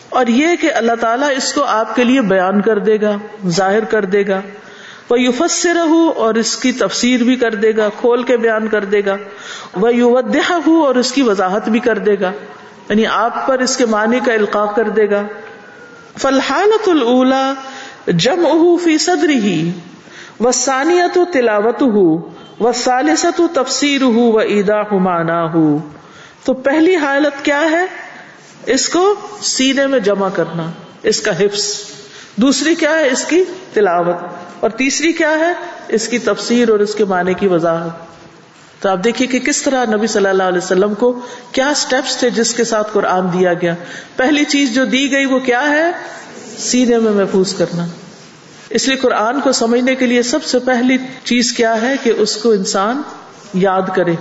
اور 0.09 0.27
یہ 0.27 0.47
کہ 0.61 0.73
اللہ 0.75 0.93
تعالیٰ 1.01 1.29
اس 1.37 1.53
کو 1.53 1.65
آپ 1.65 1.97
کے 1.97 2.05
لیے 2.05 2.21
بیان 2.21 2.61
کر 2.61 2.79
دے 2.79 3.01
گا، 3.01 3.17
ظاہر 3.47 3.85
کر 3.85 4.05
دے 4.05 4.27
گا۔ 4.27 4.41
وہ 5.11 5.21
یو 5.21 5.33
فسر 5.33 5.77
اور 6.17 6.35
اس 6.35 6.57
کی 6.57 6.73
تفسیر 6.73 7.23
بھی 7.23 7.37
کر 7.37 7.55
دے 7.55 7.77
گا، 7.77 7.89
کھول 8.01 8.23
کے 8.23 8.37
بیان 8.37 8.69
کر 8.69 8.85
دے 8.85 9.05
گا۔ 9.07 9.17
وہ 9.75 9.95
یو 9.95 10.17
اور 10.67 10.95
اس 10.95 11.13
کی 11.13 11.23
وضاحت 11.23 11.69
بھی 11.69 11.81
کر 11.81 11.99
دے 11.99 12.21
گا۔ 12.21 12.33
یعنی 12.89 13.07
آپ 13.07 13.47
پر 13.47 13.59
اس 13.59 13.77
کے 13.77 13.87
معنی 13.87 14.21
کا 14.27 14.33
القاع 14.33 14.67
کر 14.67 14.89
دے 14.89 15.11
گا۔ 15.11 15.23
فلحالت 16.19 16.89
الا 16.89 17.53
جم 18.09 18.47
اہ 18.47 18.85
فی 18.85 18.99
صدر 18.99 19.29
ہی 19.29 19.71
و 20.41 20.53
ثانیت 20.53 21.19
تلاوت 21.33 21.83
ہو 21.83 22.29
و 22.65 22.73
سالست 22.73 23.41
تفسیر 23.55 24.03
ہو 24.03 24.33
و 24.33 24.41
عیدا 24.41 24.83
مانا 24.97 25.53
ہو 25.55 25.79
تو 26.45 26.55
پہلی 26.55 26.97
حالت 26.97 27.45
کیا 27.45 27.61
ہے؟ 27.61 27.87
اس 28.67 28.89
کو 28.89 29.15
سینے 29.43 29.87
میں 29.87 29.99
جمع 29.99 30.29
کرنا، 30.29 30.71
اس 31.03 31.21
کا 31.21 31.39
حفظ۔ 31.41 31.75
دوسری 32.37 32.75
کیا 32.75 32.91
ہے؟ 32.91 33.09
اس 33.09 33.25
کی 33.25 33.45
تلاوت۔ 33.73 34.40
اور 34.61 34.71
تیسری 34.71 35.13
کیا 35.13 35.31
ہے؟ 35.31 35.53
اس 35.89 36.09
کی 36.09 36.19
تفسیر 36.19 36.69
اور 36.69 36.79
اس 36.79 36.95
کے 36.95 37.05
معنی 37.05 37.35
کی 37.35 37.47
وضاحت۔ 37.47 38.11
تو 38.83 38.89
آپ 38.89 39.05
دیکھیے 39.05 39.29
کہ 39.29 39.39
کس 39.39 39.63
طرح 39.63 39.85
نبی 39.85 40.07
صلی 40.07 40.29
اللہ 40.29 40.43
علیہ 40.43 40.59
وسلم 40.59 40.95
کو 40.95 41.21
کیا 41.53 41.73
سٹیپس 41.77 42.17
تھے 42.17 42.31
جس 42.31 42.55
کے 42.55 42.65
ساتھ 42.65 42.91
قرآن 42.93 43.33
دیا 43.33 43.53
گیا۔ 43.55 43.75
پہلی 44.17 44.45
چیز 44.45 44.75
جو 44.75 44.85
دی 44.85 45.13
گئی 45.13 45.25
وہ 45.25 45.39
کیا 45.39 45.71
ہے؟ 45.71 45.91
سینے 46.59 46.99
میں 46.99 47.13
محفوظ 47.13 47.55
کرنا۔ 47.55 47.87
اس 48.71 48.89
لیے 48.89 48.97
قرآن 48.97 49.41
کو 49.41 49.53
سمجھنے 49.53 49.95
کے 49.95 50.07
لیے 50.07 50.23
سب 50.23 50.45
سے 50.45 50.59
پہلی 50.59 50.97
چیز 51.25 51.53
کیا 51.53 51.83
ہے 51.83 51.95
کہ 52.03 52.13
اس 52.17 52.37
کو 52.37 52.51
انسان 52.51 53.03
یاد 53.55 53.83
کرے۔ 53.97 54.15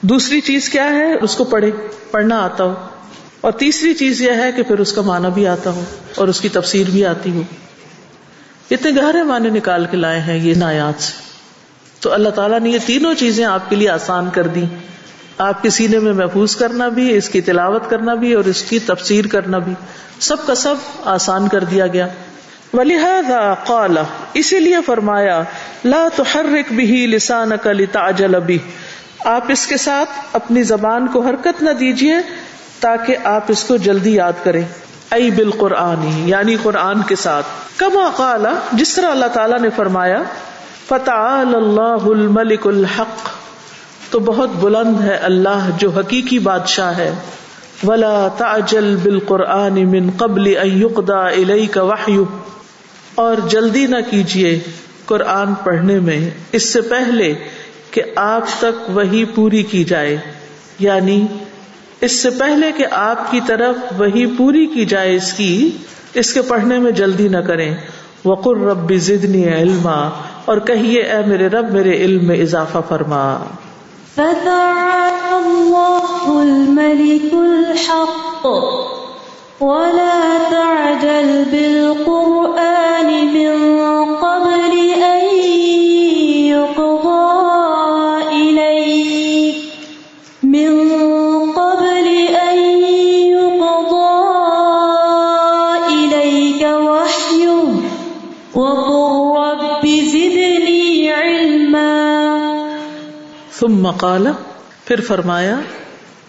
دوسری 0.00 0.40
چیز 0.40 0.68
کیا 0.68 0.90
ہے؟ 0.90 1.14
اس 1.14 1.36
کو 1.36 1.44
پڑھے۔ 1.44 1.70
پڑھنا 2.10 2.44
آتا 2.44 2.64
ہو۔ 2.64 2.74
اور 3.40 3.52
تیسری 3.52 3.94
چیز 3.94 4.22
یہ 4.22 4.32
ہے 4.32 4.52
کہ 4.52 4.62
پھر 4.62 4.78
اس 4.78 4.92
کا 4.92 5.02
معنی 5.02 5.28
بھی 5.34 5.46
آتا 5.46 5.70
ہو 5.70 5.84
اور 6.14 6.28
اس 6.28 6.40
کی 6.40 6.48
تفسیر 6.48 6.86
بھی 6.90 7.06
آتی 7.06 7.30
ہو۔ 7.30 7.42
اتنے 8.70 9.02
گہرے 9.02 9.22
معنی 9.22 9.50
نکال 9.50 9.86
کے 9.90 9.96
لائے 9.96 10.20
ہیں 10.20 10.38
یہ 10.38 10.54
نایات 10.56 11.02
سے۔ 11.02 11.12
تو 12.00 12.12
اللہ 12.12 12.28
تعالیٰ 12.28 12.60
نے 12.60 12.70
یہ 12.70 12.78
تینوں 12.86 13.14
چیزیں 13.14 13.44
آپ 13.44 13.70
کے 13.70 13.76
لیے 13.76 13.88
آسان 13.88 14.28
کر 14.32 14.46
دی 14.46 14.64
آپ 15.38 15.62
کے 15.62 15.70
سینے 15.70 15.98
میں 15.98 16.12
محفوظ 16.12 16.56
کرنا 16.56 16.88
بھی، 16.88 17.16
اس 17.16 17.28
کی 17.28 17.40
تلاوت 17.40 17.90
کرنا 17.90 18.14
بھی 18.14 18.34
اور 18.34 18.44
اس 18.44 18.62
کی 18.62 18.78
تفسیر 18.78 19.26
کرنا 19.26 19.58
بھی۔ 19.58 19.74
سب 20.20 20.46
کا 20.46 20.54
سب 20.54 20.74
آسان 21.04 21.48
کر 21.48 21.64
دیا 21.64 21.86
گیا۔ 21.86 22.08
ولہذا 22.72 23.54
قال، 23.54 23.96
اسی 24.34 24.60
لیے 24.60 24.76
فرمایا، 24.86 25.42
لا 25.84 26.08
تحرک 26.16 26.72
بھی 26.72 27.06
لسان 27.06 27.50
کا 27.62 27.72
لتعجل 27.72 28.40
بھی 28.40 28.58
آپ 29.24 29.44
اس 29.48 29.66
کے 29.66 29.76
ساتھ 29.76 30.10
اپنی 30.32 30.62
زبان 30.62 31.06
کو 31.06 31.20
حرکت 31.20 31.62
نہ 31.62 31.70
دیجیے 31.70 32.14
تاکہ 32.80 33.16
آپ 33.24 33.44
اس 33.48 33.64
کو 33.64 33.76
جلدی 33.76 34.14
یاد 34.14 34.32
کریں۔ 34.42 34.62
ای 35.10 35.30
بالقرآن 35.30 36.28
یعنی 36.28 36.56
قرآن 36.62 37.02
کے 37.02 37.16
ساتھ۔ 37.16 37.46
کما 37.76 38.10
قال، 38.16 38.46
جس 38.72 38.94
طرح 38.94 39.10
اللہ 39.10 39.26
تعالیٰ 39.26 39.60
نے 39.60 39.68
فرمایا 39.76 40.22
فتح 40.88 41.44
اللہ 41.54 42.06
الملک 42.06 42.66
الحق، 42.66 43.28
تو 44.10 44.18
بہت 44.18 44.48
بلند 44.60 45.00
ہے 45.00 45.14
اللہ 45.14 45.68
جو 45.78 45.90
حقیقی 45.90 46.38
بادشاہ 46.38 46.96
ہے۔ 46.96 47.14
ولا 47.84 48.28
تعجل 48.28 48.96
بالقرآن 49.02 49.72
من 49.72 50.10
قبل 50.16 50.54
ان 50.62 50.82
يقضى 50.82 51.42
اليك 51.42 51.76
وحيه 51.76 52.22
اور 53.14 53.36
جلدی 53.48 53.86
نہ 53.86 53.96
کیجیے 54.10 54.60
قرآن 55.06 55.54
پڑھنے 55.54 55.98
میں، 55.98 56.30
اس 56.52 56.72
سے 56.72 56.80
پہلے 56.80 57.34
کہ 57.90 58.02
آپ 58.16 58.44
تک 58.58 58.90
وہی 58.90 59.24
پوری 59.24 59.62
کی 59.62 59.84
جائے 59.84 60.16
یعنی 60.78 61.26
اس 62.00 62.22
سے 62.22 62.30
پہلے 62.30 62.72
کہ 62.72 62.86
آپ 62.90 63.30
کی 63.30 63.40
طرف 63.46 63.76
وہی 63.98 64.26
پوری 64.26 64.66
کی 64.66 64.84
جائے 64.84 65.16
اس 65.16 65.32
کی، 65.32 65.70
اس 66.14 66.34
کے 66.34 66.42
پڑھنے 66.42 66.78
میں 66.78 66.92
جلدی 66.92 67.28
نہ 67.28 67.36
کریں۔ 67.36 67.74
وقر 68.24 68.56
رب 68.56 68.92
زدنی 68.94 69.48
علما، 69.48 70.08
اور 70.44 70.58
کہیے، 70.58 71.02
اے 71.02 71.26
میرے 71.26 71.46
رب، 71.46 71.72
میرے 71.72 71.96
علم 71.96 72.26
میں 72.26 72.36
اضافہ 72.36 72.78
فرما۔ 72.88 73.38
فتعالى 74.14 75.32
الله 75.32 76.40
الملك 76.40 77.34
الحق 77.34 78.46
ولا 79.60 80.36
تعجل 80.50 81.44
بالقرآن 81.50 82.35
ثم 103.86 103.92
قال 103.92 104.26
پھر 104.84 105.00
فرمایا، 105.00 105.56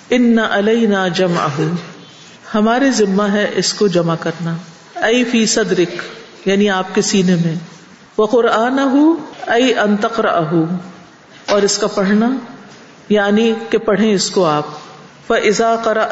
ان 0.10 0.40
علینا 0.40 1.08
جمعہ 1.08 1.48
ہمارے 2.56 2.92
ذمہ 2.92 3.24
ہے 3.24 3.52
اس 3.56 3.74
کو 3.74 3.88
جمع 3.88 4.16
کرنا۔ 4.20 4.56
ای 4.96 5.24
فی 5.24 5.46
صدرک 5.46 6.02
یعنی 6.48 6.70
آپ 6.70 6.96
کے 6.96 7.02
سینے 7.02 7.36
میں۔ 7.36 7.56
وہ 8.18 8.26
قرآن 8.26 8.80
ای 9.48 9.74
انتقر 9.80 10.26
اور 11.50 11.62
اس 11.62 11.78
کا 11.78 11.88
پڑھنا 11.88 12.30
یعنی 13.10 13.54
کہ 13.70 13.78
پڑھیں 13.78 14.14
اس 14.14 14.30
کو 14.30 14.46
آپ۔ 14.46 14.66
و 15.30 15.34
ازا 15.34 15.76
کرا 15.84 16.08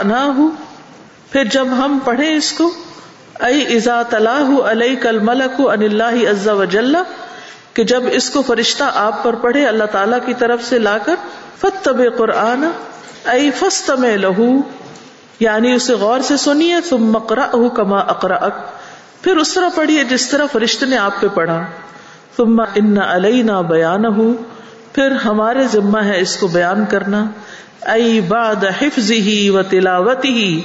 پھر 1.31 1.43
جب 1.43 1.67
ہم 1.67 1.99
پڑھیں 2.05 2.35
اس 2.35 2.51
کو 2.51 2.71
ائی 3.39 3.75
ازا 3.75 4.03
طلاح 4.03 4.71
علیہ 4.71 4.95
کل 4.95 5.19
ملک 5.19 5.59
ان 5.59 5.81
اللہ 5.81 6.29
عز 6.29 6.47
و 6.47 6.65
جل 6.65 6.95
کہ 7.73 7.83
جب 7.83 8.03
اس 8.11 8.29
کو 8.29 8.41
فرشتہ 8.41 8.83
آپ 8.93 9.23
پر 9.23 9.35
پڑھے، 9.35 9.67
اللہ 9.67 9.83
تعالی 9.83 10.15
کی 10.25 10.33
طرف 10.33 10.63
سے 10.63 10.79
لا 10.79 10.97
کر 10.97 11.15
فتب 11.61 12.01
قرآن 12.17 12.71
ائی 13.25 13.51
فست 13.51 13.89
میں 13.89 14.17
لہو 14.17 14.61
یعنی 15.39 15.73
اسے 15.73 15.93
غور 15.93 16.19
سے 16.19 16.37
سنیے 16.37 16.75
تم 16.89 17.11
مکرا 17.11 17.67
کما 17.75 17.99
اکرا 17.99 18.49
پھر 19.21 19.37
اس 19.37 19.53
طرح 19.53 19.69
پڑھیے 19.75 20.03
جس 20.03 20.29
طرح 20.29 20.45
فرشتے 20.51 20.85
نے 20.85 20.97
آپ 20.97 21.21
پہ 21.21 21.27
پڑھا۔ 21.27 21.65
تم 22.35 22.61
ان 22.75 22.97
علینا 22.97 23.61
بیان 23.61 24.33
پھر 24.93 25.11
ہمارے 25.11 25.67
ذمہ 25.71 25.99
ہے 25.99 26.21
اس 26.21 26.37
کو 26.37 26.47
بیان 26.47 26.85
کرنا۔ 26.89 27.25
ائی 27.81 28.21
باد 28.21 28.63
حفظ 28.81 29.11
ہی 29.11 29.49
و 29.49 29.63
تلاوت 29.63 30.25
ہی 30.25 30.61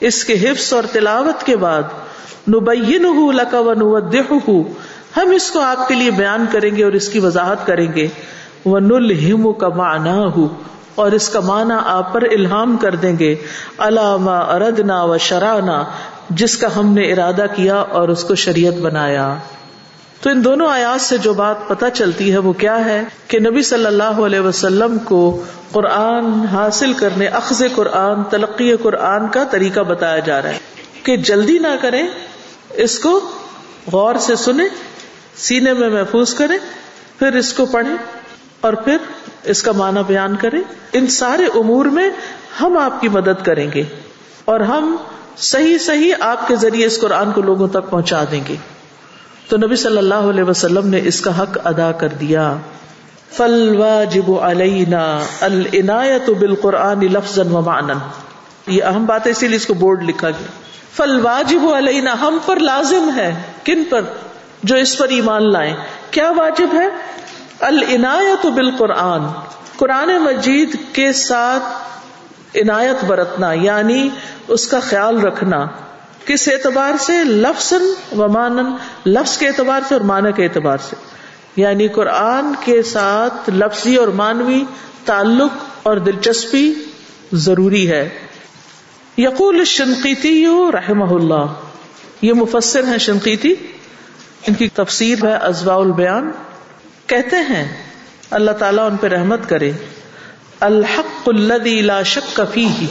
اس 0.00 0.24
کے 0.24 0.50
حفظ 0.50 0.72
اور 0.72 0.82
تلاوت 0.92 1.46
کے 1.46 1.56
بعد۔ 1.56 1.82
نبین 2.48 3.30
لکا 3.36 3.58
و 3.58 3.72
ہم 5.16 5.30
اس 5.30 5.50
کو 5.50 5.60
آپ 5.60 5.88
کے 5.88 5.94
لیے 5.94 6.10
بیان 6.10 6.44
کریں 6.50 6.76
گے 6.76 6.84
اور 6.84 6.92
اس 6.92 7.08
کی 7.08 7.18
وضاحت 7.18 7.66
کریں 7.66 7.92
گے۔ 7.92 8.08
وہ 8.64 8.80
نل 8.80 9.32
ہم 9.32 9.52
کا 9.52 9.68
مانا 9.68 10.26
ہو 10.36 10.48
اور 10.94 11.12
اس 11.12 11.28
کا 11.28 11.40
معنی 11.40 11.74
آپ 11.84 12.12
پر 12.12 12.22
الہام 12.22 12.76
کر 12.76 12.94
دیں 12.94 13.18
گے 13.18 13.36
علامہ 13.78 14.30
اردنا 14.30 15.02
و 15.02 15.18
شرانا 15.18 15.84
جس 16.30 16.56
کا 16.56 16.68
ہم 16.76 16.92
نے 16.92 17.12
ارادہ 17.12 17.46
کیا 17.54 17.76
اور 17.76 18.08
اس 18.08 18.24
کو 18.24 18.34
شریعت 18.34 18.74
بنایا۔ 18.74 19.34
تو 20.20 20.30
ان 20.30 20.44
دونوں 20.44 20.68
آیات 20.68 21.00
سے 21.00 21.18
جو 21.18 21.34
بات 21.34 21.68
پتہ 21.68 21.84
چلتی 21.94 22.32
ہے، 22.32 22.38
وہ 22.38 22.52
کیا 22.52 22.84
ہے؟ 22.84 23.04
کہ 23.28 23.38
نبی 23.38 23.62
صلی 23.62 23.86
اللہ 23.86 24.04
علیہ 24.04 24.40
وسلم 24.40 24.98
کو 24.98 25.42
قرآن 25.72 26.40
حاصل 26.44 26.92
کرنے، 26.92 27.26
اخذ 27.26 27.62
قرآن، 27.74 28.24
تلقی 28.24 28.76
قرآن 28.76 29.28
کا 29.28 29.44
طریقہ 29.44 29.80
بتایا 29.80 30.18
جا 30.18 30.42
رہا 30.42 30.48
ہے۔ 30.48 30.58
کہ 31.02 31.16
جلدی 31.16 31.58
نہ 31.58 31.76
کریں، 31.82 32.08
اس 32.70 32.98
کو 32.98 33.20
غور 33.92 34.14
سے 34.14 34.36
سنیں، 34.36 34.68
سینے 35.36 35.72
میں 35.72 35.90
محفوظ 35.90 36.34
کریں، 36.34 36.58
پھر 37.18 37.36
اس 37.36 37.52
کو 37.52 37.66
پڑھیں۔ 37.66 38.19
اور 38.60 38.72
پھر 38.72 38.96
اس 39.44 39.62
کا 39.62 39.72
معنی 39.72 40.00
بیان 40.06 40.36
کریں، 40.36 40.60
ان 40.92 41.06
سارے 41.06 41.44
امور 41.44 41.86
میں 41.86 42.10
ہم 42.60 42.78
آپ 42.78 43.00
کی 43.00 43.08
مدد 43.08 43.44
کریں 43.44 43.70
گے 43.74 43.82
اور 44.44 44.60
ہم 44.60 44.96
صحیح 45.36 45.78
صحیح 45.78 46.14
آپ 46.20 46.48
کے 46.48 46.56
ذریعے 46.56 46.86
اس 46.86 47.00
قرآن 47.00 47.32
کو 47.32 47.40
لوگوں 47.42 47.68
تک 47.68 47.90
پہنچا 47.90 48.24
دیں 48.30 48.40
گے۔ 48.48 48.56
تو 49.48 49.56
نبی 49.56 49.76
صلی 49.76 49.98
اللہ 49.98 50.14
علیہ 50.14 50.42
وسلم 50.42 50.86
نے 50.86 51.00
اس 51.04 51.20
کا 51.20 51.42
حق 51.42 51.58
ادا 51.64 51.92
کر 51.92 52.08
دیا۔ 52.08 52.56
فل 53.32 53.76
واجب 53.78 54.40
علینا 54.40 55.20
العنایت 55.40 56.30
بالقرآن 56.30 57.00
لفظ 57.00 57.38
و 57.38 57.44
معنن 57.44 57.92
یہ 58.66 58.84
اہم 58.84 59.06
بات 59.06 59.26
ہے، 59.26 59.30
اسی 59.30 59.48
لیے 59.48 59.56
اس 59.56 59.66
کو 59.66 59.74
بورڈ 59.74 60.02
لکھا 60.02 60.30
گیا۔ 60.30 60.46
فل 60.96 61.20
واجب 61.22 61.74
علینا 61.74 62.20
ہم 62.20 62.38
پر 62.46 62.60
لازم 62.60 63.10
ہے۔ 63.16 63.42
کن 63.64 63.84
پر؟ 63.90 64.00
جو 64.62 64.76
اس 64.76 64.98
پر 64.98 65.08
ایمان 65.08 65.52
لائیں۔ 65.52 65.74
کیا 66.10 66.30
واجب 66.30 66.68
ہے؟ 66.72 66.88
العنایت 67.60 68.46
بالقرآن، 68.46 69.20
قرآن 69.76 70.08
مجید 70.08 70.76
کے 70.92 71.12
ساتھ 71.12 71.90
عنایت 72.56 73.04
برتنا 73.04 73.52
یعنی 73.52 74.08
اس 74.48 74.66
کا 74.66 74.80
خیال 74.80 75.20
رکھنا۔ 75.20 75.66
کس 76.24 76.48
اعتبار 76.48 76.92
سے؟ 77.00 77.24
لفظ 77.24 77.72
و 78.18 78.28
مانن 78.28 78.76
لفظ 79.06 79.38
کے 79.38 79.48
اعتبار 79.48 79.80
سے 79.88 79.94
اور 79.94 80.02
معنی 80.02 80.32
کے 80.32 80.44
اعتبار 80.44 80.78
سے۔ 80.88 80.96
یعنی 81.56 81.88
قرآن 81.88 82.44
کے 82.60 82.82
ساتھ 82.82 83.50
لفظی 83.50 83.96
اور 83.96 84.08
مانوی 84.08 84.64
تعلق 85.04 85.64
اور 85.82 85.96
دلچسپی 85.96 86.74
ضروری 87.32 87.90
ہے۔ 87.90 88.08
یقول 89.18 89.64
شنقیتی 89.64 90.46
رحمہ 90.72 91.14
اللہ۔ 91.14 91.46
یہ 92.22 92.32
مفسر 92.32 92.84
ہیں 92.84 92.98
شنقیتی 92.98 93.54
ان 94.46 94.54
کی 94.54 94.68
تفسیر 94.68 95.24
ہے 95.24 95.34
ازوا 95.34 95.74
البیان۔ 95.74 96.30
کہتے 97.10 97.36
ہیں، 97.36 97.82
اللہ 98.30 98.50
تعالیٰ 98.50 98.90
ان 98.90 98.96
پہ 98.96 99.06
رحمت 99.06 99.48
کرے۔ 99.48 99.72
الحق 100.60 101.28
الذي 101.28 101.80
لا 101.80 102.02
شک 102.02 102.40
فيه 102.54 102.84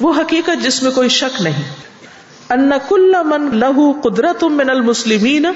وہ 0.00 0.14
حقیقت 0.14 0.64
جس 0.64 0.82
میں 0.82 0.90
کوئی 0.90 1.08
شک 1.08 1.42
نہیں۔ 1.42 1.62
ان 2.50 2.70
کل 2.88 3.14
من 3.24 3.58
له 3.58 3.92
قدرت 4.02 4.44
من 4.44 4.70
المسلمین۔ 4.70 5.46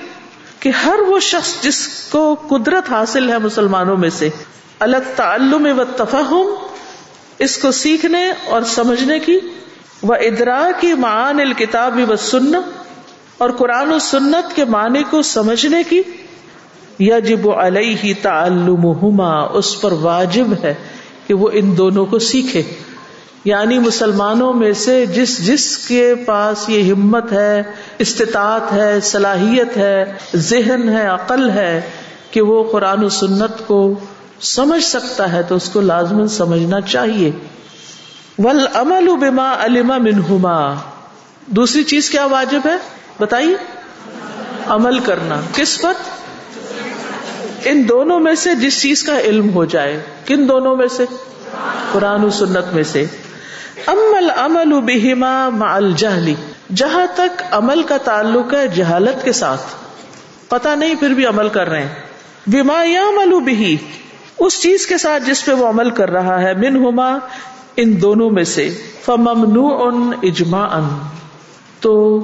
کہ 0.61 0.69
ہر 0.69 0.99
وہ 1.07 1.21
شخص 1.21 1.63
جس 1.63 1.89
کو 2.11 2.35
قدرت 2.35 2.91
حاصل 2.91 3.31
ہے 3.31 3.39
مسلمانوں 3.39 3.97
میں 3.97 4.11
سے۔ 4.11 4.29
الگ 4.79 4.97
تعلم 5.17 5.67
و 5.79 5.85
تفہم 5.85 6.55
اس 7.39 7.59
کو 7.59 7.71
سیکھنے 7.71 8.31
اور 8.47 8.63
سمجھنے 8.63 9.19
کی۔ 9.19 9.39
وہ 10.03 10.15
ادرا 10.15 10.71
کی 10.81 10.95
معان 10.95 11.41
الکتاب 11.41 12.01
و 12.09 12.17
سننا 12.17 12.61
اور 13.39 13.51
قرآن 13.51 13.93
و 13.93 13.99
سنت 13.99 14.57
کے 14.57 14.65
معنی 14.65 15.03
کو 15.11 15.23
سمجھنے 15.23 15.83
کی۔ 15.83 16.03
یجب 16.99 17.51
علیہ 17.51 18.15
تعلمہما، 18.23 19.43
اس 19.43 19.81
پر 19.81 19.93
واجب 19.93 20.47
ہے 20.63 20.75
کہ 21.27 21.35
وہ 21.35 21.49
ان 21.53 21.77
دونوں 21.77 22.07
کو 22.07 22.19
سیکھے۔ 22.19 22.63
یعنی 23.45 23.79
مسلمانوں 23.79 24.53
میں 24.53 24.73
سے 24.73 25.07
جس 25.07 25.47
جس 25.47 25.79
کے 25.79 26.15
پاس 26.15 26.69
یہ 26.69 26.93
ہمت 26.93 27.33
ہے، 27.33 27.63
استطاعت 27.99 28.73
ہے، 28.73 29.01
صلاحیت 29.01 29.77
ہے، 29.77 30.05
ذہن 30.37 30.89
ہے، 30.89 31.07
عقل 31.07 31.51
ہے 31.51 31.81
کہ 32.31 32.41
وہ 32.41 32.65
قرآن 32.73 33.05
و 33.05 33.09
سنت 33.09 33.67
کو 33.67 33.95
سمجھ 34.41 34.85
سکتا 34.85 35.33
ہے، 35.33 35.43
تو 35.43 35.55
اس 35.55 35.69
کو 35.69 35.81
لازمن 35.81 36.29
سمجھنا 36.29 36.81
چاہیے۔ 36.81 37.31
ول 38.39 38.67
امل 38.75 39.09
بما 39.17 39.55
علما 39.59 39.99
منہما 39.99 40.75
دوسری 41.47 41.85
چیز 41.85 42.11
کیا 42.11 42.27
واجب 42.27 42.61
ہے؟ 42.65 42.77
بتائیے۔ 43.21 43.57
عمل 44.67 44.99
کرنا۔ 44.99 45.41
کس 45.55 45.81
پر؟ 45.81 45.93
ان 47.65 47.89
دونوں 47.89 48.21
میں 48.21 48.35
سے 48.35 48.55
جس 48.55 48.83
چیز 48.83 49.03
کا 49.03 49.21
علم 49.21 49.51
ہو 49.55 49.65
جائے، 49.65 50.01
کن 50.27 50.49
دونوں 50.49 50.77
میں 50.77 50.87
سے؟ 50.87 51.05
قرآن 51.93 52.25
و 52.25 52.31
سنت 52.31 52.75
میں 52.75 52.83
سے۔ 52.83 53.05
امل 53.87 54.31
امل 54.37 54.81
بہما 54.81 55.49
مال 55.49 55.93
جہلی 55.97 56.35
جہاں 56.75 57.07
تک 57.15 57.43
عمل 57.51 57.83
کا 57.83 57.97
تعلق 57.97 58.55
ہے 58.55 58.69
جہالت 58.69 59.25
کے 59.25 59.33
ساتھ۔ 59.33 59.63
پتا 60.49 60.75
نہیں 60.75 60.95
پھر 60.95 61.09
بھی 61.09 61.27
عمل 61.27 61.49
کر 61.49 61.69
رہے 61.69 61.83
ہیں۔ 61.83 61.95
بیما 62.47 62.85
یا 62.85 63.05
ملو 63.17 63.41
بہی 63.41 63.77
اس 64.39 64.63
چیز 64.63 64.87
کے 64.87 64.99
ساتھ 64.99 65.23
جس 65.23 65.45
پہ 65.45 65.53
وہ 65.53 65.69
عمل 65.69 65.91
کر 65.91 66.11
رہا 66.11 66.41
ہے 66.41 66.55
من 66.55 66.77
ہوما 66.77 67.19
ان 67.77 68.03
دونوں 68.03 68.31
میں 68.31 68.45
سے۔ 68.45 68.71
فمنو 69.05 69.83
ان 69.83 70.11
اجما 70.23 70.65
ان 70.65 70.85
تو 71.81 72.19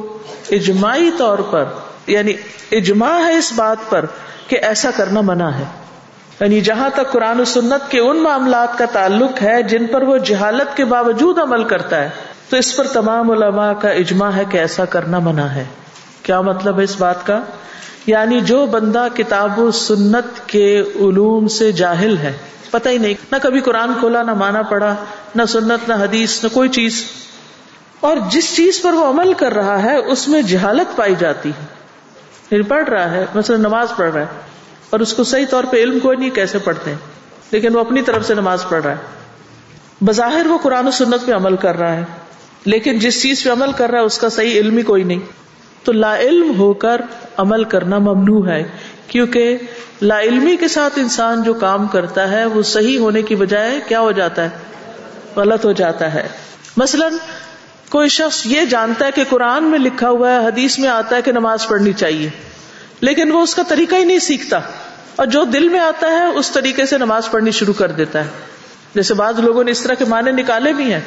اجماعی 0.50 1.10
طور 1.16 1.38
پر 1.38 1.64
یعنی 2.06 2.32
اجماع 2.72 3.26
ہے 3.26 3.38
اس 3.38 3.52
بات 3.56 3.76
پر 3.88 4.04
کہ 4.48 4.58
ایسا 4.62 4.90
کرنا 4.96 5.20
منع 5.20 5.48
ہے۔ 5.48 5.64
یعنی 6.40 6.60
جہاں 6.60 6.90
تک 6.90 7.12
قرآن 7.12 7.40
و 7.40 7.44
سنت 7.44 7.90
کے 7.90 8.00
ان 8.00 8.22
معاملات 8.22 8.78
کا 8.78 8.84
تعلق 8.92 9.42
ہے 9.42 9.62
جن 9.62 9.86
پر 9.86 10.02
وہ 10.02 10.18
جہالت 10.18 10.76
کے 10.76 10.84
باوجود 10.84 11.38
عمل 11.38 11.64
کرتا 11.64 12.04
ہے، 12.04 12.10
تو 12.48 12.56
اس 12.56 12.76
پر 12.76 12.86
تمام 12.86 13.30
علماء 13.30 13.72
کا 13.72 13.88
اجماع 13.88 14.30
ہے 14.30 14.44
کہ 14.50 14.58
ایسا 14.58 14.84
کرنا 14.84 15.18
منع 15.18 15.46
ہے۔ 15.46 15.64
کیا 16.22 16.40
مطلب 16.40 16.78
ہے 16.78 16.84
اس 16.84 16.96
بات 16.98 17.26
کا؟ 17.26 17.40
یعنی 18.06 18.40
جو 18.40 18.66
بندہ 18.66 19.06
کتاب 19.14 19.58
و 19.58 19.70
سنت 19.70 20.48
کے 20.48 20.80
علوم 20.80 21.48
سے 21.48 21.72
جاہل 21.72 22.18
ہے، 22.18 22.32
پتہ 22.70 22.88
ہی 22.88 22.98
نہیں، 22.98 23.14
نہ 23.32 23.36
کبھی 23.42 23.60
قرآن 23.60 23.92
کھولا، 23.98 24.22
نہ 24.22 24.34
مانا 24.34 24.62
پڑا 24.62 24.94
نہ 25.34 25.42
سنت، 25.44 25.88
نہ 25.88 25.94
حدیث، 25.94 26.44
نہ 26.44 26.48
کوئی 26.48 26.68
چیز۔ 26.68 27.04
اور 28.00 28.16
جس 28.30 28.56
چیز 28.56 28.82
پر 28.82 28.92
وہ 28.92 29.06
عمل 29.06 29.32
کر 29.32 29.52
رہا 29.52 29.82
ہے، 29.82 29.96
اس 29.96 30.28
میں 30.28 30.42
جہالت 30.42 30.96
پائی 30.96 31.14
جاتی 31.18 31.48
ہے۔ 31.48 31.81
پڑھ 32.60 32.88
رہا 32.88 33.10
ہے، 33.10 33.24
مثلا 33.34 33.56
نماز 33.56 33.88
پڑھ 33.96 34.12
رہا 34.12 34.20
ہے، 34.20 34.26
اور 34.90 35.00
اس 35.00 35.12
کو 35.12 35.24
صحیح 35.24 35.46
طور 35.50 35.64
پہ 35.64 35.76
علم 35.76 35.98
کوئی 35.98 36.16
نہیں 36.16 36.30
کیسے 36.30 36.58
پڑھتے 36.58 36.90
ہیں، 36.90 36.98
لیکن 37.50 37.74
وہ 37.74 37.80
اپنی 37.80 38.02
طرف 38.02 38.26
سے 38.26 38.34
نماز 38.34 38.64
پڑھ 38.68 38.82
رہا 38.82 38.90
ہے۔ 38.90 40.04
بظاہر 40.04 40.46
وہ 40.46 40.58
قرآن 40.58 40.86
و 40.86 40.90
سنت 40.90 41.26
پہ 41.26 41.32
عمل 41.32 41.56
کر 41.56 41.76
رہا 41.76 41.96
ہے، 41.96 42.04
لیکن 42.64 42.98
جس 42.98 43.22
چیز 43.22 43.44
پہ 43.44 43.50
عمل 43.50 43.72
کر 43.72 43.90
رہا 43.90 43.98
ہے، 43.98 44.04
اس 44.04 44.18
کا 44.18 44.28
صحیح 44.28 44.60
علم 44.60 44.76
ہی 44.76 44.82
کوئی 44.82 45.04
نہیں۔ 45.04 45.20
تو 45.84 45.92
لا 45.92 46.18
علم 46.18 46.52
ہو 46.58 46.72
کر 46.72 47.00
عمل 47.36 47.64
کرنا 47.64 47.98
ممنوع 47.98 48.46
ہے، 48.48 48.62
کیونکہ 49.08 49.58
لا 50.02 50.20
علمی 50.20 50.56
کے 50.56 50.68
ساتھ 50.68 50.98
انسان 50.98 51.42
جو 51.42 51.54
کام 51.54 51.86
کرتا 51.86 52.30
ہے، 52.30 52.44
وہ 52.44 52.62
صحیح 52.62 52.98
ہونے 52.98 53.22
کی 53.22 53.34
بجائے 53.34 53.80
کیا 53.88 54.00
ہو 54.00 54.12
جاتا 54.12 54.44
ہے؟ 54.44 54.48
غلط 55.36 55.64
ہو 55.64 55.72
جاتا 55.72 56.14
ہے۔ 56.14 56.28
مثلا 56.76 57.08
کوئی 57.92 58.08
شخص 58.08 58.46
یہ 58.46 58.64
جانتا 58.64 59.06
ہے 59.06 59.10
کہ 59.10 59.24
قرآن 59.28 59.64
میں 59.64 59.78
لکھا 59.78 60.08
ہوا 60.08 60.30
ہے، 60.30 60.46
حدیث 60.46 60.78
میں 60.78 60.88
آتا 60.88 61.16
ہے 61.16 61.22
کہ 61.22 61.32
نماز 61.32 61.66
پڑھنی 61.68 61.92
چاہیے۔ 61.92 62.30
لیکن 63.00 63.32
وہ 63.32 63.42
اس 63.42 63.54
کا 63.54 63.62
طریقہ 63.68 63.94
ہی 63.94 64.04
نہیں 64.04 64.18
سیکھتا۔ 64.18 64.60
اور 65.16 65.26
جو 65.26 65.44
دل 65.44 65.68
میں 65.68 65.80
آتا 65.80 66.06
ہے، 66.06 66.24
اس 66.24 66.50
طریقے 66.50 66.86
سے 66.86 66.98
نماز 66.98 67.30
پڑھنی 67.30 67.50
شروع 67.50 67.74
کر 67.74 67.90
دیتا 67.90 68.24
ہے۔ 68.24 68.30
جیسے 68.94 69.14
بعض 69.14 69.38
لوگوں 69.38 69.64
نے 69.64 69.70
اس 69.70 69.80
طرح 69.80 69.94
کے 69.94 70.04
معنی 70.04 70.30
نکالے 70.30 70.72
بھی 70.72 70.92
ہیں 70.92 71.00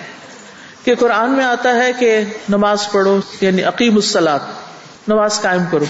کہ 0.83 0.95
قرآن 0.95 1.29
میں 1.29 1.45
آتا 1.45 1.75
ہے 1.75 1.93
کہ 1.93 2.23
نماز 2.49 2.91
پڑھو 2.91 3.19
یعنی 3.41 3.63
عقیم 3.63 3.95
السلاد 3.95 4.39
نماز 5.07 5.41
قائم 5.41 5.63
کرو۔ 5.71 5.85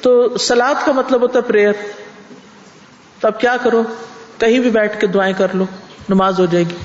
تو 0.00 0.38
سلاد 0.38 0.86
کا 0.86 0.92
مطلب 0.92 1.22
ہوتا 1.22 1.38
ہے 1.38 1.44
پریئر۔ 1.44 1.72
تو 3.20 3.28
اب 3.28 3.40
کیا 3.40 3.56
کرو؟ 3.62 3.82
کہیں 4.38 4.58
بھی 4.58 4.70
بیٹھ 4.70 5.00
کے 5.00 5.06
دعائیں 5.06 5.34
کر 5.38 5.46
لو، 5.54 5.64
نماز 6.08 6.38
ہو 6.38 6.46
جائے 6.46 6.64
گی۔ 6.64 6.76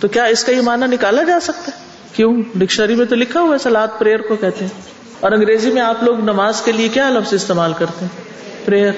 تو 0.00 0.08
کیا 0.08 0.24
اس 0.24 0.44
کا 0.44 0.52
یہ 0.52 0.60
معنی 0.60 0.86
نکالا 0.86 1.22
جا 1.22 1.40
سکتا 1.40 1.72
ہے؟ 1.76 1.87
کیوں؟ 2.12 2.42
ڈکشنری 2.54 2.94
میں 2.94 3.06
تو 3.06 3.14
لکھا 3.16 3.40
ہوا 3.40 3.52
ہے، 3.52 3.58
سلاد، 3.58 3.88
پریئر 3.98 4.18
کو 4.18 4.36
کہتے 4.36 4.64
ہیں۔ 4.64 4.82
اور 5.20 5.32
انگریزی 5.32 5.72
میں 5.72 5.82
آپ 5.82 6.02
لوگ 6.02 6.20
نماز 6.20 6.60
کے 6.60 6.72
لیے 6.72 6.88
کیا 6.88 7.10
لفظ 7.10 7.34
استعمال 7.34 7.72
کرتے 7.78 8.04
ہیں؟ 8.04 8.24
پریئر۔ 8.64 8.92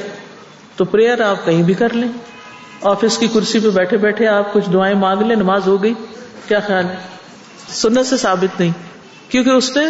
تو 0.77 0.85
پریئر 0.85 1.21
آپ 1.21 1.45
کہیں 1.45 1.63
بھی 1.63 1.75
کر 1.75 1.93
لیں۔ 1.93 2.09
آفس 2.83 3.19
کی 3.19 3.29
کرسی 3.35 3.61
پہ 3.61 3.69
بیٹھے 3.69 3.97
بیٹھے 3.97 4.27
آپ 4.27 4.53
کچھ 4.53 4.71
دعائیں 4.73 4.95
مانگ 4.95 5.23
لیں، 5.23 5.37
نماز 5.37 5.67
ہو 5.67 5.83
گئی۔ 5.83 5.95
کیا 6.49 6.61
خیال 6.61 6.85
ہے؟ 6.85 6.97
سنت 7.69 8.07
سے 8.07 8.17
ثابت 8.17 8.61
نہیں۔ 8.61 8.73
کیونکہ 9.29 9.51
اس 9.51 9.77
نے 9.77 9.83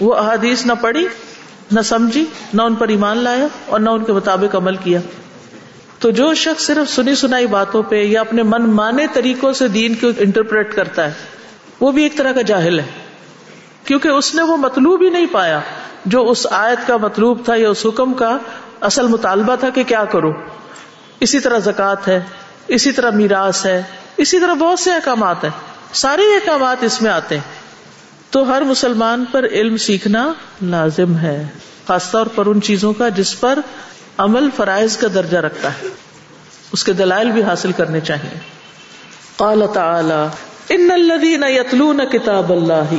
وہ 0.00 0.14
احادیث 0.14 0.66
نہ 0.66 0.72
پڑھی، 0.80 1.08
نہ 1.72 1.80
سمجھی، 1.80 2.24
نہ 2.54 2.62
ان 2.62 2.74
پر 2.74 2.88
ایمان 2.88 3.18
لایا 3.18 3.46
اور 3.66 3.80
نہ 3.80 3.90
ان 3.90 4.04
کے 4.04 4.12
مطابق 4.12 4.56
عمل 4.56 4.76
کیا۔ 4.76 5.00
تو 5.98 6.10
جو 6.10 6.34
شخص 6.34 6.66
صرف 6.66 6.90
سنی 6.90 7.14
سنائی 7.14 7.46
باتوں 7.46 7.82
پہ 7.82 8.02
یا 8.02 8.20
اپنے 8.20 8.42
من 8.42 8.62
مانے 8.62 9.06
طریقوں 9.12 9.52
سے 9.52 9.68
دین 9.68 9.94
کو 9.94 10.06
انٹرپریٹ 10.18 10.74
کرتا 10.74 11.06
ہے 11.06 11.12
وہ 11.82 11.92
بھی 11.92 12.02
ایک 12.02 12.16
طرح 12.16 12.32
کا 12.32 12.42
جاہل 12.42 12.80
ہے۔ 12.80 12.84
کیونکہ 13.84 14.08
اس 14.08 14.34
نے 14.34 14.42
وہ 14.42 14.56
مطلوب 14.56 15.02
ہی 15.02 15.10
نہیں 15.10 15.26
پایا۔ 15.32 15.60
جو 16.04 16.30
اس 16.30 16.46
آیت 16.50 16.86
کا 16.86 16.96
مطلوب 16.96 17.44
تھا 17.44 17.54
یا 17.56 17.68
اس 17.68 17.86
حکم 17.86 18.14
کا 18.14 18.38
اصل 18.80 19.06
مطالبہ 19.06 19.56
تھا 19.56 19.70
کہ 19.70 19.84
کیا 19.84 20.04
کرو 20.04 20.32
اسی 21.20 21.40
طرح 21.40 21.58
زکوٰۃ 21.58 22.08
ہے، 22.08 22.20
اسی 22.68 22.92
طرح 22.92 23.10
میراث 23.10 23.66
ہے، 23.66 23.82
اسی 24.16 24.40
طرح 24.40 24.54
بہت 24.54 24.78
سے 24.78 24.92
احکامات 24.92 25.44
ہیں۔ 25.44 25.50
سارے 25.92 26.22
احکامات 26.22 26.76
اس 26.80 27.02
میں 27.02 27.10
آتے 27.10 27.34
ہیں۔ 27.34 27.54
تو 28.30 28.52
ہر 28.52 28.62
مسلمان 28.62 29.24
پر 29.32 29.44
علم 29.44 29.76
سیکھنا 29.76 30.32
لازم 30.62 31.16
ہے، 31.16 31.46
خاص 31.86 32.10
طور 32.10 32.26
پر 32.26 32.46
ان 32.46 32.62
چیزوں 32.62 32.92
کا 32.92 33.08
جس 33.08 33.40
پر 33.40 33.58
عمل 34.18 34.48
فرائض 34.56 34.96
کا 34.96 35.08
درجہ 35.14 35.38
رکھتا 35.38 35.68
ہے۔ 35.68 35.88
اس 36.72 36.84
کے 36.84 36.92
دلائل 36.92 37.30
بھی 37.30 37.42
حاصل 37.42 37.72
کرنے 37.72 38.00
چاہیے۔ 38.00 38.38
قال 39.36 39.62
تعالی 39.74 40.26
ان 40.74 40.90
الذين 40.90 41.44
يتلون 41.44 42.00
کتاب 42.12 42.52
اللہ۔ 42.52 42.94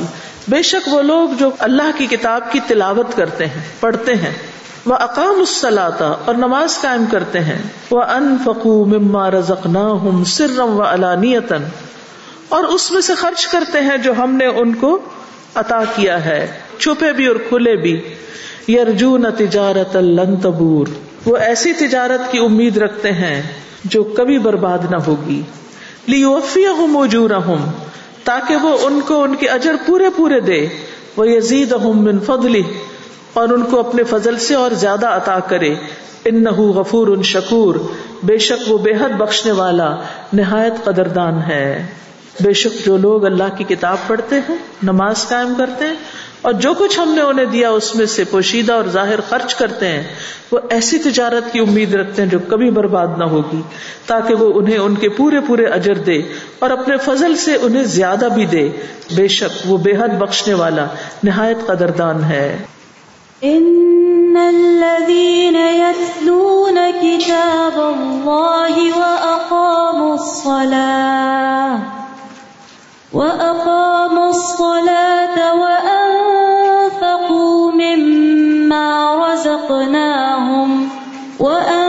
بے 0.48 0.62
شک 0.62 0.94
وہ 0.94 1.02
لوگ 1.02 1.30
جو 1.40 1.50
اللہ 1.60 1.92
کی 1.98 2.06
کتاب 2.06 2.52
کی 2.52 2.60
تلاوت 2.68 3.16
کرتے 3.16 3.46
ہیں، 3.46 3.62
پڑھتے 3.80 4.16
ہیں۔ 4.16 4.34
وہ 4.86 4.96
اقام 4.96 5.40
السلاتا 5.40 6.06
اور 6.26 6.36
نماز 6.36 6.82
قائم 6.82 7.06
کرتے 7.12 7.40
ہیں۔ 7.40 7.62
وہ 7.92 8.02
ان 8.02 8.38
فقو 8.46 8.86
مما 8.86 9.32
رزقنا 9.32 9.92
ہم 9.92 10.24
سرم 10.24 10.80
و 10.80 10.82
علانیتن 10.82 11.64
اور 12.50 12.64
اس 12.64 12.92
میں 12.92 13.02
سے 13.02 13.16
خرچ 13.16 13.48
کرتے 13.48 13.80
ہیں 13.80 13.98
جو 13.98 14.14
ہم 14.18 14.36
نے 14.36 14.46
ان 14.46 14.76
کو 14.76 15.00
عطا 15.56 15.84
کیا 15.96 16.26
ہے۔ 16.26 16.52
چھپے 16.80 17.12
بھی 17.12 17.28
اور 17.28 17.36
کھلے 17.36 17.76
بھی۔ 17.76 18.02
یرجون 18.68 19.26
تجارت 19.38 19.96
لن 19.96 20.36
تبور۔ 20.36 20.88
وہ 21.26 21.38
ایسی 21.38 21.74
تجارت 21.74 22.32
کی 22.32 22.38
امید 22.38 22.78
رکھتے 22.78 23.12
ہیں 23.12 23.42
جو 23.84 24.04
کبھی 24.04 24.40
برباد 24.40 24.80
نہ 24.90 24.96
ہوگی۔ 24.96 25.42
لیوفیہم 26.08 26.98
اجورہم 26.98 27.72
تاکہ 28.24 28.56
وہ 28.56 28.78
ان 28.82 29.02
کو 29.08 29.24
ان 29.24 29.36
کے 29.36 29.48
اجر 29.48 29.76
پورے 29.86 30.10
پورے 30.16 30.40
دے۔ 30.40 30.68
وہ 31.18 31.30
یزید 31.30 31.72
من 31.72 32.20
فضلی 32.20 32.64
اور 33.34 33.50
ان 33.50 33.64
کو 33.64 33.80
اپنے 33.80 34.04
فضل 34.04 34.38
سے 34.38 34.56
اور 34.56 34.72
زیادہ 34.72 35.08
عطا 35.08 35.40
کرے۔ 35.40 35.76
ان 36.26 36.46
غفور 36.46 37.08
ان 37.08 37.24
شکور 37.24 37.76
بے 38.24 38.38
شک 38.38 38.72
وہ 38.72 38.78
بے 38.78 38.92
حد 38.92 39.10
بخشنے 39.10 39.52
والا، 39.52 39.96
نہایت 40.34 40.74
قدردان 40.84 41.42
ہے۔ 41.48 41.86
بے 42.42 42.54
شک 42.54 42.86
جو 42.86 42.98
لوگ 42.98 43.26
اللہ 43.26 43.58
کی 43.58 43.64
کتاب 43.64 43.98
پڑھتے 44.08 44.36
ہیں، 44.36 44.56
نماز 44.84 45.28
قائم 45.28 45.54
کرتے 45.58 45.86
ہیں 45.86 45.96
اور 46.44 46.54
جو 46.54 46.74
کچھ 46.74 47.00
ہم 47.00 47.14
نے 47.14 47.22
انہیں 47.22 47.46
دیا 47.46 47.70
اس 47.70 47.96
میں 47.96 48.06
سے 48.06 48.24
پوشیدہ 48.24 48.74
اور 48.74 48.84
ظاہر 48.84 49.22
خرچ 49.30 49.56
کرتے 49.56 49.88
ہیں، 49.88 50.04
وہ 50.52 50.60
ایسی 50.70 50.98
تجارت 51.00 51.54
کی 51.54 51.60
امید 51.60 51.94
رکھتے 51.94 52.22
ہیں 52.22 52.30
جو 52.30 52.40
کبھی 52.48 52.70
برباد 52.70 53.08
نہ 53.18 53.24
ہوگی، 53.24 53.62
تاکہ 54.06 54.34
وہ 54.34 54.60
انہیں 54.60 54.78
ان 54.78 54.96
کے 54.96 55.10
پورے 55.10 55.40
پورے 55.40 55.66
اجر 55.66 55.94
دے 55.94 56.22
اور 56.60 56.70
اپنے 56.70 56.98
فضل 56.98 57.36
سے 57.36 57.58
انہیں 57.62 57.84
زیادہ 57.84 58.28
بھی 58.36 58.46
دے۔ 58.46 58.70
بے 59.16 59.28
شک 59.28 59.72
وہ 59.72 59.78
بے 59.78 59.92
حد 59.92 60.10
بخشنے 60.10 60.54
والا 60.54 60.86
نہایت 61.24 61.58
قدردان 61.68 62.24
ہے۔ 62.24 62.66
ان 63.42 64.38
الذين 64.38 65.56
يتلون 65.56 66.78
كتاب 67.02 67.80
الله 67.80 68.90
واقاموا 68.98 70.14
الصلاه 70.14 72.03
وَأَقَامُوا 73.14 74.30
الصَّلَاةَ 74.30 75.38
وَأَنفَقُوا 75.64 77.22
مِمَّا 77.72 79.16
رَزَقْنَاهُمْ 79.26 80.90
وَأَنفَقُوا 81.40 81.83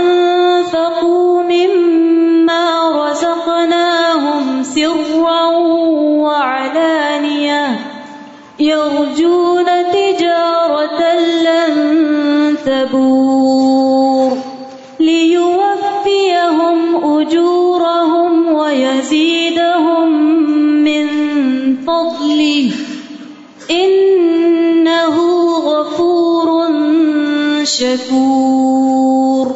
شكور 27.85 29.47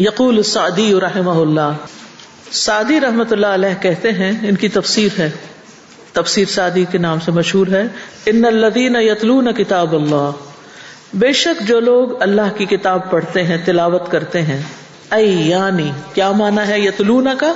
یقول 0.00 0.36
السعدی 0.36 0.94
رحمہ 1.00 1.30
اللہ۔ 1.30 1.72
سعدی 2.52 3.00
رحمت 3.00 3.32
اللہ 3.32 3.46
علیہ 3.46 3.82
کہتے 3.82 4.12
ہیں، 4.12 4.48
ان 4.48 4.56
کی 4.56 4.68
تفسیر 4.68 5.08
ہے۔ 5.18 5.30
تفسیر 6.12 6.44
سعدی 6.44 6.84
کے 6.90 6.98
نام 6.98 7.20
سے 7.20 7.30
مشہور 7.30 7.66
ہے۔ 7.66 7.86
ان 8.26 8.44
الذین 8.44 8.96
یتلون 8.96 9.52
کتاب 9.52 9.94
اللہ۔ 9.94 10.30
بے 11.14 11.32
شک 11.32 11.68
جو 11.68 11.80
لوگ 11.80 12.22
اللہ 12.22 12.56
کی 12.56 12.64
کتاب 12.64 13.10
پڑھتے 13.10 13.42
ہیں، 13.42 13.58
تلاوت 13.64 14.10
کرتے 14.10 14.42
ہیں۔ 14.42 14.62
اے 15.12 15.22
یعنی 15.22 15.90
کیا 16.14 16.32
مانا 16.32 16.68
ہے 16.68 16.80
یتلونا 16.80 17.34
کا؟ 17.34 17.54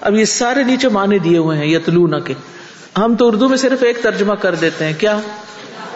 اب 0.00 0.14
یہ 0.14 0.24
سارے 0.24 0.62
نیچے 0.62 0.88
معنی 0.88 1.18
دیے 1.18 1.38
ہوئے 1.38 1.58
ہیں 1.58 1.66
یتلونا 1.66 2.18
کے۔ 2.18 2.34
ہم 2.98 3.16
تو 3.16 3.28
اردو 3.28 3.48
میں 3.48 3.56
صرف 3.56 3.82
ایک 3.82 4.02
ترجمہ 4.02 4.34
کر 4.34 4.54
دیتے 4.54 4.84
ہیں، 4.84 4.92
کیا؟ 4.98 5.18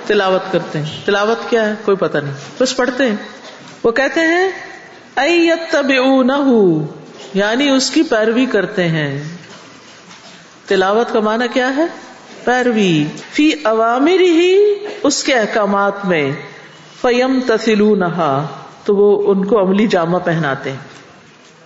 تلاوت 0.08 0.52
کرتے 0.52 0.78
ہیں۔ 0.78 1.06
تلاوت 1.06 1.50
کیا 1.50 1.68
ہے؟ 1.68 1.74
کوئی 1.84 1.96
پتہ 1.96 2.18
نہیں۔ 2.18 2.34
بس 2.60 2.76
پڑھتے 2.76 3.06
ہیں۔ 3.06 3.16
وہ 3.84 3.90
کہتے 3.90 4.20
ہیں 4.20 4.50
یعنی 7.34 7.70
اس 7.70 7.90
کی 7.90 8.02
پیروی 8.02 8.46
کرتے 8.46 8.88
ہیں۔ 8.88 9.24
تلاوت 10.66 11.12
کا 11.12 11.20
معنی 11.20 11.44
کیا 11.52 11.76
ہے؟ 11.76 11.86
پیروی۔ 12.44 13.04
فی 13.32 13.52
عوامر 13.64 14.20
ہی 14.20 14.74
اس 15.02 15.24
کے 15.24 15.34
احکامات 15.34 16.04
میں۔ 16.04 16.32
فیم 17.00 17.40
تسلو 17.46 17.94
نہا 17.94 18.46
تو 18.84 18.96
وہ 18.96 19.32
ان 19.32 19.44
کو 19.44 19.60
عملی 19.60 19.86
جامہ 19.86 20.18
پہناتے 20.18 20.70
ہیں۔ 20.70 20.78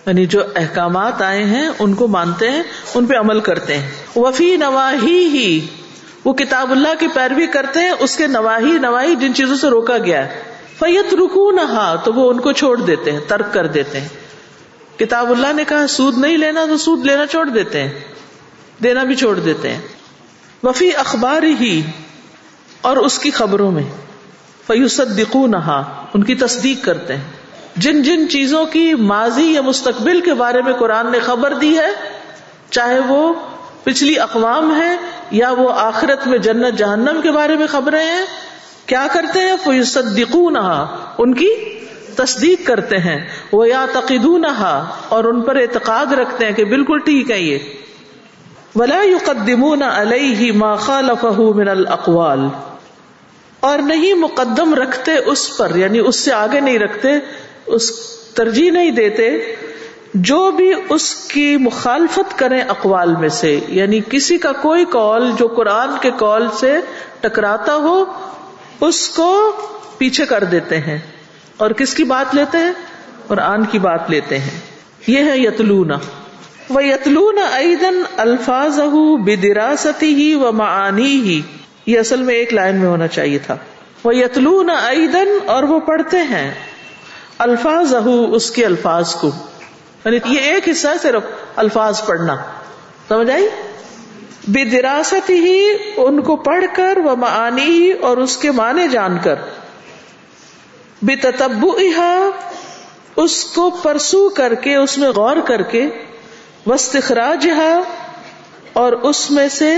یعنی 0.05 0.25
جو 0.25 0.41
احکامات 0.55 1.21
آئے 1.21 1.43
ہیں، 1.43 1.69
ان 1.79 1.93
کو 1.93 2.07
مانتے 2.07 2.51
ہیں، 2.51 2.63
ان 2.93 3.05
پہ 3.05 3.13
عمل 3.15 3.39
کرتے 3.39 3.77
ہیں۔ 3.77 3.89
وفی 4.15 4.57
نواہی 4.57 5.25
ہی 5.25 5.67
وہ 6.25 6.33
کتاب 6.33 6.71
اللہ 6.71 6.87
کی 6.99 7.07
پیروی 7.07 7.47
کرتے 7.47 7.79
ہیں، 7.79 7.91
اس 7.99 8.15
کے 8.15 8.27
نواہی 8.27 8.77
نواہی 8.77 9.15
جن 9.15 9.33
چیزوں 9.33 9.57
سے 9.57 9.67
روکا 9.67 9.97
گیا 9.97 10.27
ہے۔ 10.27 10.43
فیت 10.79 11.13
رکو 11.13 11.51
نہا 11.51 11.95
تو 11.95 12.13
وہ 12.13 12.29
ان 12.29 12.39
کو 12.39 12.51
چھوڑ 12.51 12.79
دیتے 12.79 13.11
ہیں، 13.11 13.19
ترک 13.27 13.53
کر 13.53 13.67
دیتے 13.67 13.99
ہیں۔ 14.01 14.07
کتاب 14.99 15.31
اللہ 15.31 15.53
نے 15.53 15.63
کہا، 15.67 15.87
سود 15.87 16.17
نہیں 16.17 16.37
لینا 16.37 16.65
تو 16.65 16.77
سود 16.77 17.05
لینا 17.05 17.25
چھوڑ 17.25 17.49
دیتے 17.49 17.83
ہیں، 17.83 17.91
دینا 18.83 19.03
بھی 19.03 19.15
چھوڑ 19.15 19.39
دیتے 19.39 19.69
ہیں۔ 19.69 19.81
وفی 20.63 20.95
اخبار 20.95 21.43
ہی 21.43 21.81
اور 22.81 22.97
اس 22.97 23.19
کی 23.19 23.31
خبروں 23.31 23.71
میں۔ 23.71 23.83
فیوسد 24.67 25.17
دکھو 25.17 25.47
نہا 25.47 26.05
ان 26.13 26.23
کی 26.23 26.35
تصدیق 26.35 26.85
کرتے 26.85 27.15
ہیں۔ 27.15 27.23
جن 27.75 28.03
جن 28.03 28.29
چیزوں 28.29 28.65
کی 28.65 28.93
ماضی 28.93 29.53
یا 29.53 29.61
مستقبل 29.61 30.21
کے 30.21 30.33
بارے 30.33 30.61
میں 30.61 30.73
قرآن 30.73 31.11
نے 31.11 31.19
خبر 31.19 31.53
دی 31.53 31.77
ہے، 31.77 31.89
چاہے 32.69 32.99
وہ 32.99 33.33
پچھلی 33.83 34.19
اقوام 34.19 34.75
ہے 34.75 34.95
یا 35.31 35.51
وہ 35.51 35.69
آخرت 35.73 36.27
میں 36.27 36.37
جنت 36.37 36.77
جہنم 36.77 37.19
کے 37.23 37.31
بارے 37.31 37.55
میں 37.55 37.67
خبریں 37.67 38.03
ہیں؟ 38.03 38.25
کیا 38.85 39.07
کرتے 39.13 39.39
ہیں؟ 39.39 39.55
فیصدقون 39.63 40.57
ان 41.17 41.33
کی 41.33 41.49
تصدیق 42.15 42.67
کرتے 42.67 42.97
ہیں۔ 42.97 43.25
وہ 43.51 43.67
یا 43.67 43.85
اور 45.09 45.23
ان 45.23 45.41
پر 45.41 45.55
اعتقاد 45.55 46.13
رکھتے 46.13 46.45
ہیں 46.45 46.51
کہ 46.51 46.65
بالکل 46.65 46.99
ٹھیک 46.99 47.31
ہے 47.31 47.39
یہ۔ 47.39 47.57
ولا 48.75 49.03
يقدمون 49.03 49.81
علیہ 49.83 50.51
ما 50.51 50.75
خالفه 50.75 51.43
من 51.55 51.67
الاقوال۔ 51.67 52.47
اور 53.59 53.79
نہیں 53.79 54.13
مقدم 54.13 54.73
رکھتے 54.73 55.11
اس 55.15 55.57
پر 55.57 55.75
یعنی 55.75 55.99
اس 55.99 56.15
سے 56.15 56.33
آگے 56.33 56.59
نہیں 56.59 56.79
رکھتے، 56.79 57.09
اس 57.65 57.91
ترجیح 58.33 58.71
نہیں 58.71 58.91
دیتے 58.91 59.55
جو 60.13 60.51
بھی 60.51 60.73
اس 60.89 61.15
کی 61.15 61.57
مخالفت 61.57 62.39
کریں 62.39 62.61
اقوال 62.61 63.15
میں 63.15 63.29
سے 63.29 63.59
یعنی 63.67 63.99
کسی 64.09 64.37
کا 64.37 64.51
کوئی 64.51 64.85
کال 64.85 65.31
جو 65.37 65.47
قرآن 65.47 65.89
کے 66.01 66.11
کال 66.19 66.47
سے 66.59 66.79
ٹکراتا 67.21 67.75
ہو، 67.75 68.05
اس 68.81 69.09
کو 69.09 69.51
پیچھے 69.97 70.25
کر 70.25 70.43
دیتے 70.43 70.79
ہیں۔ 70.79 70.97
اور 71.57 71.71
کس 71.71 71.93
کی 71.93 72.03
بات 72.03 72.35
لیتے 72.35 72.57
ہیں؟ 72.57 72.71
قرآن 73.27 73.65
کی 73.65 73.79
بات 73.79 74.09
لیتے 74.09 74.37
ہیں۔ 74.37 74.59
یہ 75.07 75.23
ہے 75.23 75.37
یتلونا 75.37 75.97
وہ 76.69 76.83
یتلون۔ 76.83 77.39
ایدن 77.53 78.01
الفاظ 78.17 78.79
بدراثتی 79.25 80.15
ہی 80.15 80.33
و 80.35 80.51
معانی 80.51 81.21
ہی 81.21 81.41
یہ 81.85 81.99
اصل 81.99 82.21
میں 82.21 82.35
ایک 82.35 82.53
لائن 82.53 82.75
میں 82.75 82.87
ہونا 82.87 83.07
چاہیے 83.07 83.39
تھا۔ 83.39 83.55
وہ 84.03 84.15
یتلون 84.15 84.69
ایدن 84.69 85.37
اور 85.45 85.63
وہ 85.63 85.79
پڑھتے 85.79 86.17
ہیں۔ 86.17 86.53
الفاظ 87.37 87.93
اس 88.31 88.51
کے 88.51 88.65
الفاظ 88.65 89.15
کو۔ 89.15 89.31
یعنی 90.05 90.17
یہ 90.25 90.39
ایک 90.39 90.69
حصہ 90.69 90.87
صرف 91.01 91.23
الفاظ 91.55 92.05
پڑھنا، 92.05 92.35
سمجھ 93.07 93.31
آئی؟ 93.31 93.49
بے 94.47 94.63
دراست 94.63 95.29
ہی 95.29 95.71
ان 95.97 96.21
کو 96.21 96.35
پڑھ 96.35 96.65
کر 96.75 96.97
وہ 96.97 97.15
معانی 97.15 97.91
اور 97.91 98.17
اس 98.17 98.37
کے 98.37 98.51
معنی 98.51 98.87
جان 98.87 99.17
کر۔ 99.23 99.35
بے 101.01 101.15
تتبو 101.15 101.77
اس 103.15 103.45
کو 103.45 103.69
پرسو 103.69 104.29
کر 104.29 104.53
کے، 104.53 104.75
اس 104.75 104.97
میں 104.97 105.09
غور 105.09 105.37
کر 105.45 105.61
کے۔ 105.61 105.89
وسطراج 106.65 107.49
اور 108.73 108.91
اس 108.91 109.31
میں 109.31 109.47
سے 109.47 109.75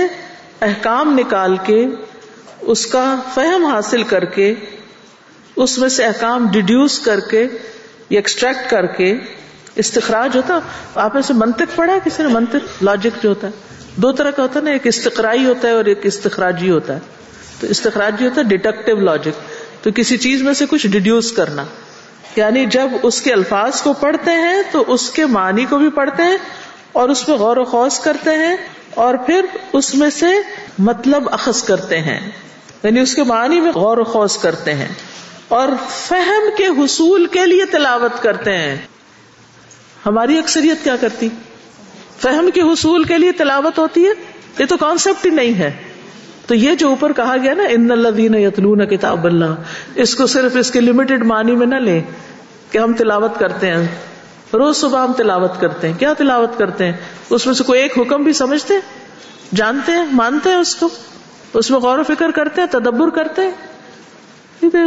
احکام 0.62 1.18
نکال 1.18 1.58
کے، 1.64 1.86
اس 2.62 2.86
کا 2.86 3.16
فہم 3.34 3.66
حاصل 3.66 4.04
کر 4.04 4.26
کے، 4.26 4.54
اس 5.56 5.78
میں 5.78 5.90
سے 5.90 6.06
احکام 6.06 6.48
ڈیڈیوس 6.52 7.00
کر 7.00 7.20
کے 7.20 7.48
ایکسٹریکٹ 8.10 8.70
کر 8.70 8.86
کے۔ 8.86 9.18
استخراج 9.76 10.38
ہوتا 10.38 10.60
آپ 10.96 11.14
سے 11.24 11.34
منطق 11.34 11.76
پڑھا 11.76 11.98
کسی 12.04 12.24
نے 12.24 12.30
منطق 12.30 12.84
لاجک 12.84 13.24
جو 13.24 13.30
ہوتا 13.30 13.48
ہے۔ 13.48 13.52
دو 13.96 14.12
طرح 14.12 14.32
کا 14.32 14.44
ہوتا 14.44 14.60
ہے 14.60 14.66
نا، 14.66 14.72
ایک 14.72 14.88
استقرائی 14.88 15.46
ہوتا 15.46 15.68
ہے 15.68 15.74
اور 15.74 15.86
ایک 15.86 16.00
استخراجی 16.04 16.70
ہوتا 16.70 16.94
ہے۔ 16.94 17.00
تو 17.60 17.68
استخراجی 17.68 18.26
ہوتا 18.26 18.42
ہے 18.42 18.46
ڈیٹیکٹو 18.46 18.96
لاجک 18.96 19.40
تو 19.84 19.90
کسی 19.96 20.18
چیز 20.18 20.42
میں 20.42 20.54
سے 20.54 20.66
کچھ 20.70 20.88
ڈیڈیوس 20.88 21.32
کرنا۔ 21.32 21.64
یعنی 22.36 22.66
جب 22.66 22.90
اس 23.04 23.22
کے 23.22 23.34
الفاظ 23.34 23.82
کو 23.82 23.94
پڑھتے 23.94 24.32
ہیں، 24.32 24.62
تو 24.72 24.84
اس 24.88 25.10
کے 25.10 25.26
معنی 25.26 25.66
کو 25.66 25.78
بھی 25.78 25.90
پڑھتے 25.90 26.24
ہیں 26.24 26.38
اور 26.92 27.10
اس 27.10 27.30
میں 27.30 27.38
غور 27.38 27.58
و 27.58 27.64
خوص 27.64 28.00
کرتے 28.00 28.30
ہیں 28.30 28.56
اور 28.94 29.16
پھر 29.16 29.46
اس 29.74 29.96
میں 29.96 30.10
سے 30.10 30.26
مطلب 30.80 31.30
اخذ 31.32 31.64
کرتے 31.64 32.00
ہیں۔ 32.00 32.32
یعنی 32.84 33.00
اس 33.00 33.16
کے 33.16 33.24
معنی 33.24 33.60
میں 33.60 33.72
غور 33.72 33.98
و 33.98 34.04
خوص 34.04 34.38
کرتے 34.38 34.74
ہیں۔ 34.74 34.88
اور 35.48 35.68
فہم 35.90 36.44
کے 36.58 36.66
حصول 36.66 37.26
کے 37.26 37.46
لیے 37.46 37.66
تلاوت 37.66 38.22
کرتے 38.22 38.58
ہیں۔ 38.58 38.78
ہماری 40.06 40.38
اکثریت 40.38 40.84
کیا 40.84 40.96
کرتی؟ 40.96 41.30
فہم 42.22 42.50
کے 42.54 42.62
حصول 42.62 43.04
کے 43.04 43.18
لیے 43.18 43.32
تلاوت 43.32 43.80
ہوتی 43.80 44.06
ہے؟ 44.06 44.12
یہ 44.60 44.66
تو 44.66 44.78
کانسیپٹ 44.78 45.26
ہی 45.26 45.32
نہیں 45.32 45.54
ہے۔ 45.54 45.72
تو 46.48 46.56
یہ 46.56 46.76
جو 46.76 46.90
اوپر 46.90 47.14
کہا 47.14 47.36
گیا 47.44 47.54
نا، 47.54 47.64
ان 47.64 47.92
اللہ 47.92 48.10
دین 48.10 48.36
یتلون 48.36 48.86
کتاب 48.86 49.26
اللہ 49.26 49.46
اس 49.96 50.16
کو 50.16 50.28
صرف 50.28 50.56
اس 50.56 50.72
کے 50.72 50.82
لمیٹڈ 50.82 51.26
معنی 51.26 51.56
میں 51.56 51.68
نہ 51.68 51.76
لیں 51.76 52.02
کہ 52.72 52.78
ہم 52.78 52.94
تلاوت 52.94 53.40
کرتے 53.40 53.68
ہیں۔ 53.68 53.88
روز 54.54 54.78
صبح 54.78 55.04
ہم 55.04 55.14
تلاوت 55.14 55.52
کرتے 55.60 55.88
ہیں۔ 55.88 56.00
کیا 56.00 56.14
تلاوت 56.14 56.58
کرتے 56.58 56.86
ہیں؟ 56.86 56.94
اس 57.30 57.46
میں 57.46 57.54
سے 57.54 57.64
کوئی 57.64 57.82
ایک 57.82 58.00
حکم 58.00 58.24
بھی 58.24 58.34
سمجھتے 58.34 58.74
ہیں؟ 58.74 58.82
جانتے 59.56 59.92
ہیں، 59.92 60.06
مانتے 60.12 60.50
ہیں 60.50 60.58
اس 60.58 60.76
کو؟ 60.76 60.90
اس 61.54 61.72
میں 61.72 61.80
غور 61.80 62.00
و 62.00 62.04
فکر 62.04 62.32
کرتے 62.32 62.62
ہیں، 62.62 62.68
تدبر 62.68 63.10
کرتے 63.10 63.42
ہیں؟ 63.42 63.52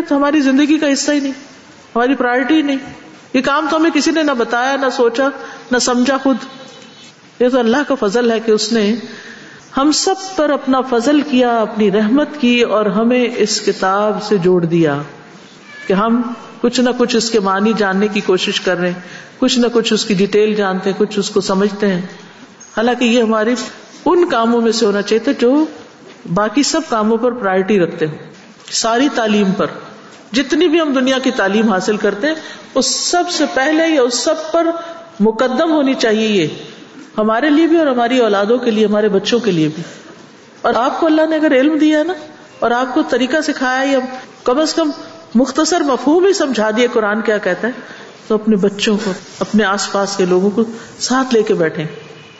تو 0.08 0.16
ہماری 0.16 0.40
زندگی 0.40 0.78
کا 0.78 0.92
حصہ 0.92 1.12
ہی 1.12 1.20
نہیں، 1.20 1.32
ہماری 1.96 2.14
پرائرٹی 2.14 2.62
نہیں۔ 2.62 2.76
یہ 3.32 3.40
کام 3.40 3.66
تو 3.70 3.76
ہمیں 3.76 3.90
کسی 3.90 4.10
نے 4.10 4.22
نہ 4.22 4.30
بتایا، 4.30 4.76
نہ 4.76 4.86
سوچا، 4.92 5.28
نہ 5.70 5.78
سمجھا 5.78 6.16
خود۔ 6.16 6.36
یہ 7.40 7.48
تو 7.48 7.58
اللہ 7.58 7.76
کا 7.88 7.94
فضل 7.94 8.30
ہے 8.30 8.40
کہ 8.40 8.50
اس 8.50 8.72
نے 8.72 8.94
ہم 9.76 9.92
سب 9.92 10.14
پر 10.36 10.50
اپنا 10.50 10.80
فضل 10.80 11.20
کیا، 11.20 11.60
اپنی 11.60 11.92
رحمت 11.92 12.28
کی 12.40 12.62
اور 12.62 12.86
ہمیں 12.86 13.26
اس 13.36 13.60
کتاب 13.60 14.22
سے 14.22 14.36
جوڑ 14.36 14.64
دیا 14.64 15.02
کہ 15.86 15.92
ہم 15.92 16.22
کچھ 16.60 16.80
نہ 16.80 16.90
کچھ 16.98 17.16
اس 17.16 17.30
کے 17.30 17.40
معنی 17.40 17.72
جاننے 17.76 18.08
کی 18.08 18.20
کوشش 18.20 18.60
کر 18.60 18.78
رہے 18.78 18.90
ہیں، 18.90 19.00
کچھ 19.38 19.58
نہ 19.58 19.66
کچھ 19.72 19.92
اس 19.92 20.04
کی 20.04 20.14
ڈیٹیل 20.14 20.54
جانتے 20.54 20.90
ہیں، 20.90 20.98
کچھ 20.98 21.18
اس 21.18 21.30
کو 21.30 21.40
سمجھتے 21.40 21.86
ہیں۔ 21.86 22.02
حالانکہ 22.76 23.04
یہ 23.04 23.22
ہماری 23.22 23.54
ان 24.04 24.28
کاموں 24.28 24.60
میں 24.60 24.72
سے 24.72 24.86
ہونا 24.86 25.02
چاہیے 25.02 25.32
جو 25.38 25.64
باقی 26.34 26.62
سب 26.62 26.80
کاموں 26.88 27.16
پر 27.16 27.32
پرائرٹی 27.32 27.80
رکھتے 27.80 28.06
ہیں 28.06 28.18
ساری 28.70 29.08
تعلیم 29.14 29.52
پر۔ 29.52 29.66
جتنی 30.32 30.68
بھی 30.68 30.80
ہم 30.80 30.92
دنیا 30.92 31.18
کی 31.18 31.30
تعلیم 31.30 31.70
حاصل 31.72 31.96
کرتے 31.96 32.26
ہیں، 32.26 32.34
اس 32.74 32.86
سب 32.86 33.30
سے 33.30 33.44
پہلے 33.54 33.88
یا 33.88 34.02
اس 34.02 34.14
سب 34.14 34.50
پر 34.52 34.66
مقدم 35.20 35.72
ہونی 35.72 35.94
چاہیے 35.94 36.26
یہ، 36.28 36.46
ہمارے 37.18 37.50
لیے 37.50 37.66
بھی 37.66 37.76
اور 37.76 37.86
ہماری 37.86 38.18
اولادوں 38.18 38.58
کے 38.58 38.70
لیے، 38.70 38.86
ہمارے 38.86 39.08
بچوں 39.08 39.38
کے 39.38 39.50
لیے 39.50 39.68
بھی۔ 39.74 39.82
اور 40.62 40.74
آپ 40.74 41.00
کو 41.00 41.06
اللہ 41.06 41.26
نے 41.26 41.36
اگر 41.36 41.52
علم 41.52 41.78
دیا 41.78 42.02
نا، 42.02 42.12
اور 42.58 42.70
آپ 42.70 42.94
کو 42.94 43.02
طریقہ 43.02 43.40
سکھایا 43.40 43.90
یا 43.90 43.98
کم 44.44 44.60
از 44.60 44.74
کم 44.74 44.90
مختصر 45.34 45.80
مفہوم 45.80 46.26
ہی 46.26 46.32
سمجھا 46.32 46.70
دیا 46.76 46.88
قرآن 46.92 47.20
کیا 47.20 47.38
کہتا 47.38 47.68
ہے، 47.68 47.72
تو 48.28 48.34
اپنے 48.34 48.56
بچوں 48.56 48.96
کو، 49.04 49.12
اپنے 49.40 49.64
آس 49.64 49.90
پاس 49.92 50.16
کے 50.16 50.24
لوگوں 50.24 50.50
کو 50.50 50.62
ساتھ 50.98 51.34
لے 51.34 51.42
کے 51.42 51.54
بیٹھے 51.54 51.84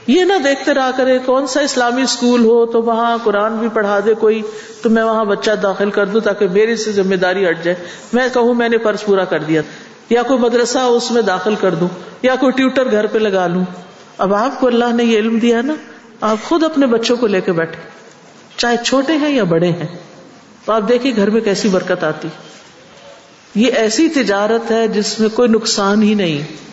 یہ 0.09 0.25
نہ 0.25 0.33
دیکھتے 0.45 0.75
رہا 0.75 0.91
کرے 0.97 1.19
کون 1.19 1.47
سا 1.47 1.61
اسلامی 1.61 2.03
اسکول 2.03 2.45
ہو 2.45 2.67
تو 2.67 2.83
وہاں 2.83 3.19
قرآن 3.25 3.57
بھی 3.57 3.69
پڑھا 3.69 4.01
دے 4.07 4.15
کوئی، 4.15 4.43
تو 4.83 4.91
میں 4.91 5.03
وہاں 5.03 5.25
بچہ 5.25 5.51
داخل 5.63 5.91
کر 5.91 6.07
دوں 6.07 6.21
تاکہ 6.21 6.49
میری 6.49 6.77
سے 6.77 6.93
ذمہ 6.93 7.15
داری 7.15 7.51
ہٹ 7.51 7.65
جائے۔ 7.65 7.77
میں 8.13 8.29
کہوں 8.33 8.55
میں 8.55 8.69
نے 8.69 8.79
فرض 8.79 9.05
پورا 9.05 9.25
کر 9.25 9.39
دیا۔ 9.39 9.63
یا 10.11 10.23
کوئی 10.23 10.41
مدرسہ 10.41 10.79
اس 10.79 11.11
میں 11.11 11.23
داخل 11.23 11.55
کر 11.55 11.75
دوں، 11.75 11.89
یا 12.23 12.37
کوئی 12.37 12.53
ٹیوٹر 12.53 12.91
گھر 12.91 13.07
پہ 13.07 13.19
لگا 13.19 13.47
لوں۔ 13.47 13.65
اب 14.19 14.35
آپ 14.35 14.61
کو 14.61 14.67
اللہ 14.67 14.93
نے 14.95 15.05
یہ 15.05 15.19
علم 15.19 15.39
دیا 15.39 15.61
نا، 15.63 15.75
آپ 16.21 16.37
خود 16.49 16.65
اپنے 16.65 16.87
بچوں 16.87 17.17
کو 17.17 17.27
لے 17.27 17.41
کے 17.41 17.53
بیٹھے۔ 17.53 17.81
چاہے 18.57 18.77
چھوٹے 18.85 19.13
ہیں 19.13 19.31
یا 19.31 19.45
بڑے 19.45 19.69
ہیں، 19.69 19.99
تو 20.65 20.73
آپ 20.73 20.89
دیکھیے 20.89 21.13
گھر 21.17 21.31
میں 21.31 21.41
کیسی 21.41 21.69
برکت 21.69 22.05
آتی۔ 22.05 22.29
یہ 23.55 23.73
ایسی 23.73 24.09
تجارت 24.09 24.71
ہے 24.71 24.89
جس 24.89 25.21
میں 25.21 25.29
کوئی 25.29 25.49
نقصان 25.49 26.03
ہی 26.03 26.15
نہیں۔ 26.15 26.69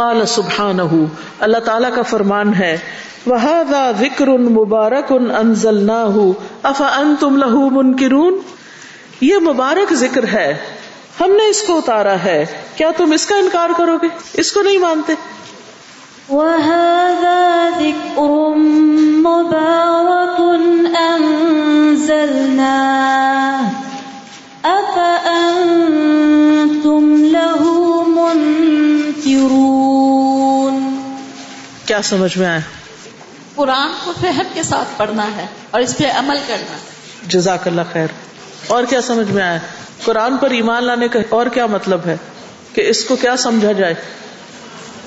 قال 0.00 0.26
سبحانہ 0.26 1.04
اللہ 1.40 1.58
تعالی 1.58 1.86
کا 1.94 2.02
فرمان 2.02 2.54
ہے، 2.54 2.78
وَهَذَا 3.26 3.90
ذِكْرٌ 3.98 4.28
مُبَارَكٌ 4.38 5.18
أَنزَلْنَاهُ، 5.40 6.32
أَفَأَنْتُمْ 6.64 7.36
لَهُ 7.36 7.70
مُنْكِرُونَ؟ 7.70 8.34
یہ 9.20 9.36
مبارک 9.38 9.92
ذکر 9.92 10.24
ہے، 10.24 10.56
ہم 11.20 11.30
نے 11.30 11.50
اس 11.50 11.62
کو 11.62 11.78
اتارا 11.78 12.14
ہے، 12.24 12.46
کیا 12.76 12.90
تم 12.96 13.12
اس 13.12 13.26
کا 13.26 13.36
انکار 13.36 13.70
کرو 13.76 13.96
گے؟ 14.02 14.08
اس 14.34 14.52
کو 14.52 14.62
نہیں 14.62 14.78
مانتے۔ 14.78 15.14
وَهَذَا 16.30 17.68
ذِكْرٌ 17.78 18.56
مُبَارَكٌ 19.16 20.40
أَنزَلْنَاهُ 21.14 23.09
کیا 31.90 32.02
سمجھ 32.02 32.38
میں 32.38 32.46
آیا؟ 32.46 32.58
قرآن 33.54 33.90
کو 34.04 34.12
فہم 34.20 34.42
کے 34.54 34.62
ساتھ 34.62 34.88
پڑھنا 34.96 35.36
ہے 35.36 35.46
اور 35.70 35.80
اس 35.80 35.98
پہ 35.98 36.04
عمل 36.04 36.36
کرنا 36.46 36.76
ہے۔ 36.76 36.78
جزاک 37.26 37.66
اللہ 37.66 37.80
خیر۔ 37.92 38.06
اور 38.66 38.84
کیا 38.84 39.00
سمجھ 39.00 39.30
میں 39.30 39.42
آیا؟ 39.42 39.58
قرآن 40.04 40.36
پر 40.36 40.50
ایمان 40.50 40.84
لانے 40.84 41.08
کا 41.08 41.18
اور 41.28 41.46
کیا 41.46 41.66
مطلب 41.66 42.00
ہے 42.06 42.16
کہ 42.72 42.88
اس 42.88 43.04
کو 43.04 43.16
کیا 43.16 43.36
سمجھا 43.36 43.72
جائے؟ 43.72 43.94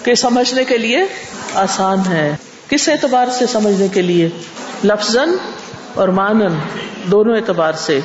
کہ 0.04 0.16
سمجھنے 0.16 0.64
کے 0.64 0.78
لیے 0.78 1.00
آسان 1.54 2.00
ہے۔ 2.08 2.36
کس 2.70 2.90
اعتبار 2.90 3.28
سے 3.38 3.48
سمجھنے 3.48 3.88
کے 3.88 4.02
لیے؟ 4.02 4.30
لفظ 4.84 5.18
اور 5.94 6.08
مانن 6.08 6.60
دونوں 7.12 7.36
اعتبار 7.36 7.74
سے۔ 7.74 8.00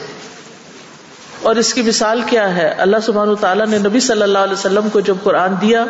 اور 1.42 1.56
اس 1.56 1.74
کی 1.74 1.82
مثال 1.82 2.20
کیا 2.26 2.56
ہے؟ 2.56 2.68
اللہ 2.68 2.96
سبحانہ 3.06 3.34
تعالیٰ 3.34 3.66
نے 3.66 3.78
نبی 3.78 4.00
صلی 4.00 4.22
اللہ 4.22 4.38
علیہ 4.38 4.52
وسلم 4.52 4.88
کو 4.88 5.00
جب 5.00 5.16
قرآن 5.22 5.54
دیا 5.60 5.84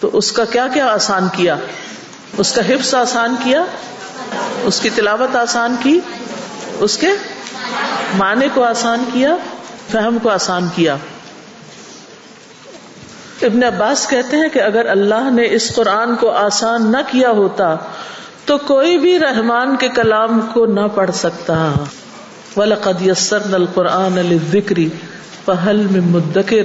تو 0.00 0.10
اس 0.12 0.32
کا 0.32 0.44
کیا 0.44 0.68
کیا 0.74 0.86
آسان 0.86 1.28
کیا؟ 1.32 1.56
اس 2.38 2.52
کا 2.52 2.62
حفظ 2.68 2.94
آسان 2.94 3.34
کیا، 3.44 3.64
اس 4.64 4.80
کی 4.80 4.90
تلاوت 4.90 5.36
آسان 5.36 5.76
کی، 5.82 6.00
اس 6.80 6.98
کے 6.98 7.08
معنی 8.14 8.46
کو 8.54 8.64
آسان 8.64 9.04
کیا، 9.12 9.36
فہم 9.92 10.18
کو 10.22 10.28
آسان 10.28 10.68
کیا۔ 10.74 10.96
ابن 13.42 13.62
عباس 13.62 14.06
کہتے 14.08 14.36
ہیں 14.36 14.48
کہ 14.48 14.62
اگر 14.62 14.86
اللہ 14.88 15.30
نے 15.30 15.42
اس 15.50 15.74
قرآن 15.74 16.16
کو 16.16 16.30
آسان 16.30 16.92
نہ 16.92 16.96
کیا 17.10 17.30
ہوتا 17.30 17.76
تو 18.44 18.58
کوئی 18.58 18.98
بھی 18.98 19.18
رحمان 19.18 19.76
کے 19.76 19.88
کلام 19.88 20.40
کو 20.52 20.66
نہ 20.66 20.86
پڑھ 20.94 21.10
سکتا۔ 21.14 21.72
وَلَقَدْ 22.56 23.02
يَسَّرْنَا 23.02 23.56
الْقُرْآنَ 23.56 24.20
لِلذِّكْرِ 24.20 24.88
فَهَلْ 25.44 25.90
مِن 25.90 26.00
مُدَّكِرٍ 26.00 26.64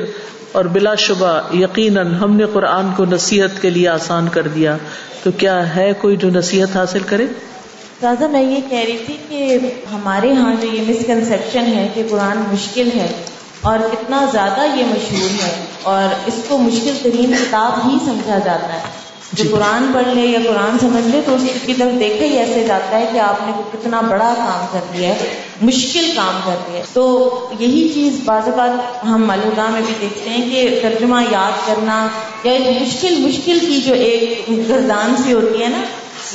اور 0.51 0.65
بلا 0.65 0.95
شبہ 0.95 1.41
یقیناً 1.53 2.13
ہم 2.13 2.35
نے 2.35 2.43
قرآن 2.53 2.89
کو 2.97 3.05
نصیحت 3.05 3.61
کے 3.61 3.69
لیے 3.69 3.87
آسان 3.87 4.27
کر 4.27 4.47
دیا، 4.47 4.77
تو 5.23 5.31
کیا 5.31 5.75
ہے 5.75 5.93
کوئی 6.01 6.15
جو 6.15 6.29
نصیحت 6.29 6.75
حاصل 6.75 6.99
کرے؟ 7.05 7.25
دادا 8.01 8.27
میں 8.27 8.41
یہ 8.41 8.59
کہہ 8.69 8.85
رہی 8.87 8.97
تھی 9.05 9.17
کہ 9.27 9.57
ہمارے 9.93 10.33
ہاں 10.33 10.55
جو 10.61 10.67
یہ 10.67 10.81
مسکنسیپشن 10.87 11.65
ہے 11.65 11.87
کہ 11.93 12.03
قرآن 12.09 12.37
مشکل 12.37 12.89
ہے 12.95 13.07
اور 13.61 13.79
کتنا 13.91 14.25
زیادہ 14.31 14.75
یہ 14.75 14.83
مشہور 14.85 15.43
ہے 15.43 15.65
اور 15.83 16.13
اس 16.27 16.33
کو 16.47 16.57
مشکل 16.57 16.97
ترین 17.03 17.31
کتاب 17.31 17.89
ہی 17.89 17.97
سمجھا 18.05 18.39
جاتا 18.45 18.73
ہے۔ 18.73 19.06
جو 19.29 19.43
جی۔ 19.43 19.49
قرآن 19.49 19.85
پڑھ 19.93 20.07
لے 20.07 20.21
یا 20.21 20.39
قرآن 20.43 20.77
سمجھ 20.79 21.03
لے 21.05 21.21
تو 21.25 21.33
اس 21.35 21.43
کی 21.65 21.73
طرف 21.73 21.99
دیکھا 21.99 22.25
ہی 22.25 22.37
ایسے 22.37 22.63
جاتا 22.67 22.99
ہے 22.99 23.05
کہ 23.13 23.19
آپ 23.19 23.41
نے 23.45 23.51
کتنا 23.71 24.01
بڑا 24.01 24.33
کام 24.37 24.65
کر 24.71 24.85
دیا 24.93 25.09
ہے 25.11 25.27
مشکل 25.61 26.09
کام 26.15 26.39
کر 26.45 26.55
دیا 26.67 26.79
ہے 26.79 26.83
تو 26.93 27.03
یہی 27.59 27.87
چیز 27.93 28.19
بعض 28.25 28.47
اوقات 28.49 29.03
ہم 29.05 29.29
علوہ 29.29 29.69
میں 29.69 29.81
بھی 29.81 29.93
دیکھتے 29.99 30.29
ہیں 30.29 30.49
کہ 30.51 30.79
ترجمہ 30.81 31.21
یاد 31.31 31.67
کرنا 31.67 32.07
یا 32.43 32.51
ایک 32.51 32.81
مشکل 32.81 33.19
مشکل 33.19 33.59
کی 33.61 33.81
جو 33.81 33.93
ایک 34.01 34.49
گردان 34.69 35.15
سی 35.23 35.33
ہوتی 35.33 35.63
ہے 35.63 35.69
نا 35.69 35.83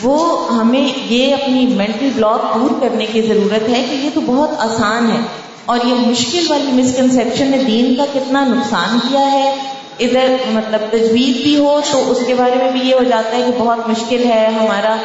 وہ 0.02 0.18
ہمیں 0.50 0.88
یہ 1.09 1.35
اپنی 1.35 1.66
مینٹل 1.74 2.11
بلاک 2.14 2.55
دور 2.55 2.81
کرنے 2.81 3.07
کی 3.07 3.22
ضرورت 3.22 3.68
ہے 3.68 3.85
کہ 3.90 3.94
یہ 3.96 4.11
تو 4.14 4.20
بہت 4.26 4.61
آسان 4.61 5.11
ہے 5.11 5.20
اور 5.64 5.87
یہ 5.87 6.07
مشکل 6.07 6.46
والی 6.48 6.72
مسکنسیپشن 6.72 7.50
نے 7.50 7.59
دین 7.64 7.94
کا 7.94 8.05
کتنا 8.12 8.44
نقصان 8.44 8.98
کیا 9.09 9.31
ہے 9.33 9.50
ادھر 10.04 10.34
مطلب 10.50 10.82
تجویز 10.90 11.36
بھی 11.42 11.56
ہو 11.56 11.80
تو 11.90 12.00
اس 12.10 12.18
کے 12.26 12.34
بارے 12.34 12.56
میں 12.56 12.70
بھی 12.72 12.80
یہ 12.80 12.94
ہو 12.94 13.04
جاتا 13.04 13.36
ہے 13.36 13.42
کہ 13.42 13.58
بہت 13.58 13.88
مشکل 13.88 14.24
ہے، 14.24 14.46
ہمارا 14.54 14.96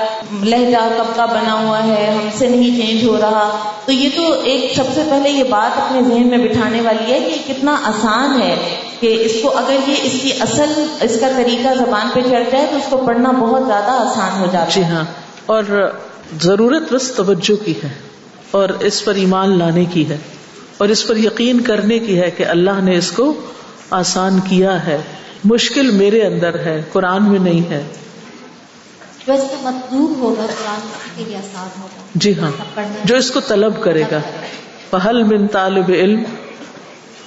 لہجہ 0.43 0.87
کب 0.97 1.15
کا 1.15 1.25
بنا 1.27 1.53
ہوا 1.61 1.83
ہے، 1.83 2.05
ہم 2.07 2.27
سے 2.37 2.47
نہیں 2.47 2.77
چینج 2.77 3.03
ہو 3.03 3.17
رہا۔ 3.21 3.47
تو 3.85 3.91
یہ 3.91 4.09
تو 4.15 4.31
ایک 4.43 4.71
سب 4.75 4.93
سے 4.95 5.01
پہلے 5.09 5.29
یہ 5.29 5.43
بات 5.49 5.79
اپنے 5.79 6.01
ذہن 6.07 6.27
میں 6.29 6.37
بٹھانے 6.37 6.81
والی 6.81 7.11
ہے 7.11 7.19
کہ 7.21 7.37
کتنا 7.45 7.75
آسان 7.85 8.41
ہے 8.41 8.55
کہ 8.99 9.15
اس 9.21 9.33
کو 9.41 9.57
اگر 9.57 9.87
یہ 9.87 10.03
اس 10.03 10.19
کی 10.21 10.31
اصل، 10.41 10.73
اس 11.01 11.19
کا 11.21 11.27
طریقہ 11.37 11.73
زبان 11.77 12.09
پہ 12.13 12.21
چڑھ 12.21 12.49
جائے 12.51 12.65
تو 12.71 12.77
اس 12.77 12.89
کو 12.89 12.97
پڑھنا 13.05 13.31
بہت 13.39 13.67
زیادہ 13.67 13.91
آسان 13.99 14.39
ہو 14.41 14.47
جاتا 14.51 14.73
جی 14.75 14.83
ہے 14.83 14.87
ہاں 14.87 15.03
اور 15.47 15.63
ضرورت 16.41 16.91
بس 16.93 17.11
توجہ 17.11 17.55
کی 17.65 17.73
ہے، 17.83 17.89
اور 18.51 18.69
اس 18.81 19.03
پر 19.05 19.15
ایمان 19.15 19.57
لانے 19.59 19.85
کی 19.93 20.07
ہے، 20.09 20.17
اور 20.77 20.89
اس 20.89 21.05
پر 21.07 21.17
یقین 21.17 21.61
کرنے 21.61 21.99
کی 21.99 22.19
ہے 22.19 22.29
کہ 22.31 22.45
اللہ 22.47 22.81
نے 22.83 22.97
اس 22.97 23.11
کو 23.11 23.33
آسان 23.89 24.39
کیا 24.39 24.87
ہے۔ 24.87 25.01
مشکل 25.43 25.91
میرے 25.91 26.21
اندر 26.21 26.59
ہے 26.59 26.81
قرآن 26.91 27.31
میں 27.31 27.39
نہیں 27.39 27.69
ہے۔ 27.69 27.83
ہوگا 29.29 30.43
آسان 30.43 31.81
ہوگا۔ 31.81 32.01
جی 32.15 32.39
ہاں 32.39 32.51
جو 33.03 33.15
اس 33.15 33.31
کو 33.31 33.39
طلب 33.39 33.83
کرے 33.83 34.03
گا۔ 34.11 34.19
پہل 34.89 35.23
من 35.23 35.47
طالب 35.47 35.85
علم 35.89 36.23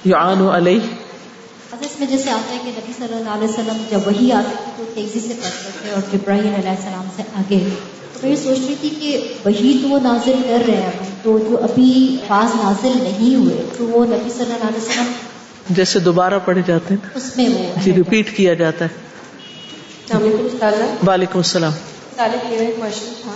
یعان 0.04 0.48
علیہ 0.48 0.80
اس 1.80 1.98
میں 1.98 2.06
جیسے 2.06 2.30
آتا 2.30 2.54
ہے 2.54 2.58
کہ 2.64 2.70
نبی 2.70 2.92
صلی 2.96 3.16
اللہ 3.16 3.28
علیہ 3.28 3.48
وسلم 3.48 3.82
جب 3.90 4.06
وہی 4.06 4.32
آتی 4.32 4.54
تھی 4.64 4.72
تو 4.76 4.92
تیزی 4.94 5.20
سے 5.20 5.34
پڑھتے 5.42 5.70
تھے 5.82 5.90
اور 5.90 6.02
جبراہیم 6.12 6.54
علیہ 6.54 6.70
السلام 6.70 7.04
سے 7.16 7.22
آگے۔ 7.36 7.68
تو 8.12 8.20
میں 8.22 8.30
یہ 8.30 8.36
سوچ 8.36 8.58
رہی 8.66 8.74
تھی 8.80 8.88
کہ 8.88 9.34
وہی 9.44 9.78
تو 9.82 9.88
وہ 9.88 9.98
نازل 10.00 10.32
کر 10.48 10.62
رہے 10.68 10.76
ہیں 10.76 10.90
تو 11.22 11.38
جو 11.38 11.56
ابھی 11.62 12.16
نازل 12.30 12.92
نہیں 13.02 13.34
ہوئے 13.34 13.62
تو 13.78 13.84
وہ 13.84 14.04
نبی 14.04 14.30
صلی 14.30 14.44
اللہ 14.44 14.68
علیہ 14.68 14.76
وسلم 14.76 15.12
جیسے 15.68 15.98
دوبارہ 15.98 16.34
پڑھے 16.44 16.62
جاتے 16.66 16.94
ہیں 16.94 17.08
اس 17.14 17.36
میں 17.36 17.48
وہ 17.48 17.80
جی 17.82 17.92
ریپیٹ 17.92 18.36
کیا 18.36 18.54
جاتا 18.54 18.84
ہے۔ 18.84 19.10
السلام 20.14 20.22
علیکم 20.68 21.08
وعلیکم 21.08 21.38
السلام۔ 21.38 21.72
طالب 22.16 22.50
میرا 22.50 22.62
ایک 22.62 22.76
کوشچن 22.76 23.12
تھا۔ 23.22 23.32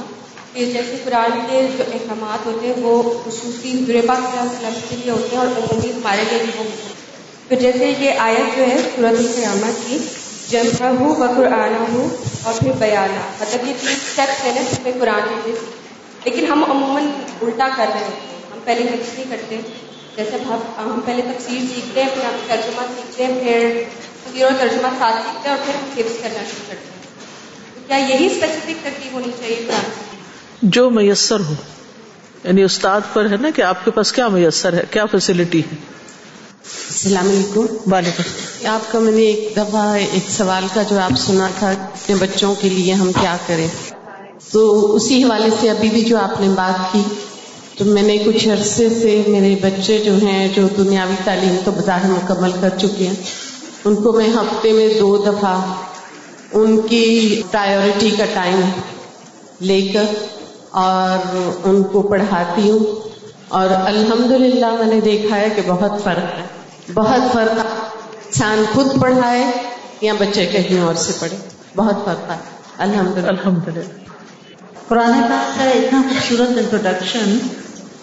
کہ 0.53 0.65
جیسے 0.65 0.97
قرآن 1.05 1.31
کے 1.51 1.69
جو 1.79 1.85
احکامات 1.93 2.47
ہوتے 2.47 2.67
ہیں 2.67 2.75
وہ 2.79 3.03
خصوصی 3.25 3.71
حضور 3.73 3.95
پاک 4.07 4.19
صلی 4.19 4.39
اللہ 4.39 4.41
علیہ 4.41 4.69
وسلم 4.69 4.81
کے 4.89 4.97
لیے 4.97 5.11
ہوتے 5.11 5.29
ہیں 5.33 5.39
اور 5.39 5.47
عمومی 5.47 5.93
ہمارے 5.93 6.25
لیے 6.31 6.39
بھی 6.39 6.51
وہ 6.59 6.65
ہوتے 6.65 6.83
ہیں۔ 6.83 6.95
تو 7.49 7.55
جیسے 7.55 8.05
یہ 8.05 8.11
آیت 8.19 8.57
جو 8.57 8.63
ہے 8.63 8.77
صورت 8.97 9.19
القیامت 9.19 9.89
کی 9.89 9.99
جمع 10.49 10.87
ہو 10.87 11.09
و 11.09 11.27
قرآن 11.37 11.75
ہو 11.93 12.17
اور 12.43 12.55
پھر 12.59 12.73
بیانہ۔ 12.79 13.21
مطلب 13.41 13.69
یہ 13.69 13.75
تین 13.81 13.91
اسٹیپس 13.91 14.45
ہیں 14.45 14.55
نا 14.55 14.61
جس 14.73 14.81
میں 14.83 14.93
قرآن 15.01 15.51
لیکن 16.25 16.47
ہم 16.47 16.65
عموماً 16.71 17.05
الٹا 17.43 17.69
کر 17.77 17.85
رہے 17.95 18.05
ہوتے 18.05 18.27
ہیں۔ 18.27 18.39
ہم 18.53 18.59
پہلے 18.65 18.83
حفظ 18.83 19.15
نہیں 19.15 19.25
کرتے۔ 19.31 19.61
جیسے 20.17 20.37
ہم 20.37 20.59
ہم 20.79 21.01
پہلے 21.05 21.23
تفصیل 21.23 21.67
سیکھتے 21.75 22.03
ہیں 22.03 22.09
پھر 22.15 22.25
ہم 22.25 22.33
ترجمہ 22.47 22.83
سیکھتے 22.97 23.27
ہیں 23.27 23.41
پھر 23.41 23.83
تفصیل 24.25 24.43
اور 24.43 24.53
ترجمہ 24.61 24.89
ساتھ 24.99 25.15
سیکھتے 25.15 25.49
ہیں 25.49 25.57
اور 25.57 25.67
پھر 25.67 25.75
ہم 25.75 25.85
حفظ 25.97 26.23
کرنا 26.23 26.43
شروع 26.51 26.65
کرتے 26.69 26.87
ہیں۔ 26.87 27.03
تو 27.75 27.81
کیا 27.87 27.97
یہی 27.97 28.27
اسپیسیفک 28.27 28.85
ترتیب 28.85 29.13
ہونی 29.13 29.31
چاہیے 29.41 29.65
قرآن 29.67 30.17
جو 30.63 30.91
میسر 30.91 31.41
ہو۔ 31.41 31.55
یعنی 32.45 32.63
استاد 32.63 33.01
پر 33.13 33.31
ہے 33.31 33.37
نا 33.41 33.51
کہ 33.51 33.63
آپ 33.63 33.85
کے 33.85 33.91
پاس 33.91 34.13
کیا 34.13 34.29
میسر 34.29 34.73
ہے 34.73 34.83
کیا 34.91 35.07
فیسلٹی 35.07 35.61
ہے؟ 35.61 35.77
السلام 36.89 37.29
علیکم۔ 37.29 37.93
وعلیکم۔ 37.93 38.67
آپ 38.67 38.93
کا 38.93 38.99
میں 38.99 39.13
نے 39.13 39.23
ایک 39.23 39.57
دفعہ 39.57 39.95
ایک 39.95 40.31
سوال 40.31 40.67
کا 40.75 40.83
جو 40.83 40.99
آپ 40.99 41.13
سنا 41.17 41.49
تھا 41.59 41.71
اپنے 41.71 42.17
بچوں 42.17 42.55
کے 42.55 42.69
لیے 42.69 42.93
ہم 42.93 43.13
کیا 43.13 43.37
کریں؟ 43.47 43.69
تو 44.53 44.95
اسی 44.95 45.25
حوالے 45.25 45.49
سے 45.61 45.71
ابھی 45.71 45.89
بھی 45.89 46.01
جو 46.01 46.19
آپ 46.19 46.41
نے 46.41 46.49
بات 46.49 46.93
کی 46.93 47.03
تو 47.79 47.85
میں 47.85 48.03
نے 48.03 48.19
کچھ 48.19 48.49
عرصے 48.49 48.89
سے 48.89 49.23
میرے 49.27 49.55
بچے 49.63 49.99
جو 49.99 50.17
ہیں، 50.17 50.49
جو 50.55 50.69
دنیاوی 50.77 51.15
تعلیم 51.25 51.57
تو 51.65 51.71
بظاہر 51.71 52.11
مکمل 52.11 52.51
کر 52.61 52.69
چکے 52.79 53.07
ہیں، 53.07 53.15
ان 53.85 53.95
کو 53.95 54.13
میں 54.13 54.29
ہفتے 54.29 54.73
میں 54.73 54.89
دو 55.01 55.17
دفعہ 55.17 55.75
ان 56.53 56.81
کی 56.81 57.43
پرائیورٹی 57.51 58.11
کا 58.11 58.25
ٹائم 58.35 58.61
لے 59.61 59.83
کر 59.83 60.05
اور 60.71 61.37
ان 61.65 61.83
کو 61.83 62.03
پڑھاتی 62.03 62.71
ہوں۔ 62.71 63.09
اور 63.49 63.69
الحمدللہ 63.71 64.77
میں 64.77 64.95
نے 64.95 65.01
دیکھا 65.01 65.37
ہے 65.37 65.49
کہ 65.57 65.63
بہت 65.67 66.05
فرق 66.05 66.39
ہے۔ 66.39 66.45
بہت 66.95 67.33
فرق۔ 67.33 67.61
انسان 67.61 68.65
خود 68.73 69.03
پڑھائے 69.03 69.45
یا 70.01 70.13
بچے 70.19 70.47
کہیں 70.47 70.81
اور 70.81 70.95
سے 70.95 71.13
پڑھے۔ 71.19 71.37
بہت 71.77 72.05
فرق 72.05 72.31
ہے۔ 72.31 72.37
الحمد 72.79 73.19
للہ 73.19 73.27
الحمد 73.27 73.69
للہ 73.69 74.05
قرآن 74.89 75.13
پاک 75.13 75.59
کا 75.59 75.65
اتنا 75.65 76.03
خوبصورت 76.09 76.59
انٹروڈکشن 76.59 77.39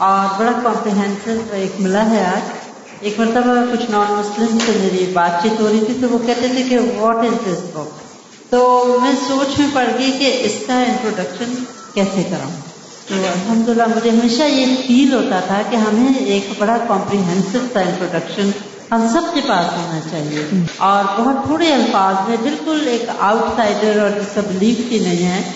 اور 0.02 0.40
بڑا 0.40 0.52
کمپریہنسو 0.64 1.32
ایک 1.52 1.82
ملا 1.82 2.10
ہے 2.10 2.26
آج۔ 2.26 2.50
ایک 3.00 3.20
مرتبہ 3.20 3.72
کچھ 3.72 3.92
نان 3.92 4.14
مسلم 4.14 4.58
سے 4.66 4.72
میری 4.82 5.06
بات 5.14 5.44
چیت 5.44 5.60
ہو 5.60 5.68
رہی 5.68 5.84
تھی 5.86 5.94
تو 6.02 6.10
وہ 6.10 6.18
کہتے 6.26 6.48
تھے 6.48 6.64
کہ 6.64 6.80
واٹ 6.80 7.16
از 7.16 7.48
دس 7.48 7.62
بک 7.74 8.52
تو 8.52 8.98
میں 9.02 9.12
سوچ 9.28 9.60
میں 9.60 9.68
پڑ 9.74 9.86
گئی 10.00 10.12
کہ 10.12 10.38
اس 10.44 10.68
کا 10.68 10.80
انٹروڈکشن 10.82 11.54
کیسے 11.94 12.24
کروں 12.24 12.52
تو 13.08 13.16
الحمدللہ 13.16 13.84
مجھے 13.96 14.10
ہمیشہ 14.10 14.44
یہ 14.44 14.66
فیل 14.88 15.14
ہوتا 15.14 15.40
تھا 15.40 15.62
کہ 15.70 15.76
ہمیں 15.76 16.14
ایک 16.20 16.50
بڑا 16.58 16.78
کمپریہنسو 16.88 17.58
سا 17.74 17.80
انٹروڈکشن 17.80 18.50
ہم 18.92 19.08
سب 19.14 19.34
کے 19.34 19.42
پاس 19.48 19.66
ہونا 19.66 20.00
چاہیے۔ 20.12 20.46
اور 20.78 21.20
بہت 21.20 21.36
تھوڑے 21.46 21.74
الفاظ 21.74 22.30
میں 22.30 22.38
بالکل 22.44 22.88
ایک 22.88 23.10
آؤٹ 23.20 23.56
سائڈر 23.56 24.00
اور 24.00 24.10
جس 24.10 24.36
کا 24.36 24.42
بلیف 24.48 24.90
کی 24.90 25.00
نہیں 25.00 25.26
ہے۔ 25.26 25.52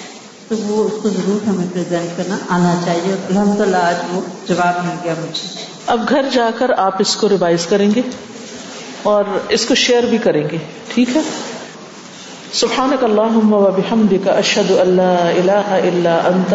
تو 0.49 0.55
وہ 0.58 0.84
اس 0.84 0.93
کو 1.03 1.10
ضرور 1.10 1.47
ہمیں 1.47 1.65
پریزنٹ 1.73 2.17
کرنا 2.17 2.36
آنا 2.49 2.73
چاہیے 2.86 3.13
الحمد 3.29 3.60
للہ 3.60 3.77
آج 3.77 3.95
وہ 4.12 4.21
جواب 4.47 4.86
مل 4.86 4.95
گیا 5.03 5.13
مجھے۔ 5.19 5.47
اب 5.88 6.10
گھر 6.10 6.25
جا 6.34 6.49
کر 6.58 6.71
آپ 6.77 6.95
اس 6.99 7.15
کو 7.15 7.29
ریوائز 7.29 7.65
کریں 7.65 7.89
گے 7.95 8.01
اور 9.03 9.23
اس 9.49 9.65
کو 9.65 9.75
شیئر 9.75 10.03
بھی 10.03 10.17
کریں 10.17 10.43
گے، 10.51 10.58
ٹھیک 10.93 11.15
ہے؟ 11.15 11.21
سبحانک 12.53 13.03
اللہم 13.03 13.53
و 13.53 13.62
بحمدک، 13.71 14.27
اشہد 14.27 14.71
ان 14.79 14.89
لا 14.89 15.17
الہ 15.29 15.79
الا 15.81 16.15
انت، 16.25 16.53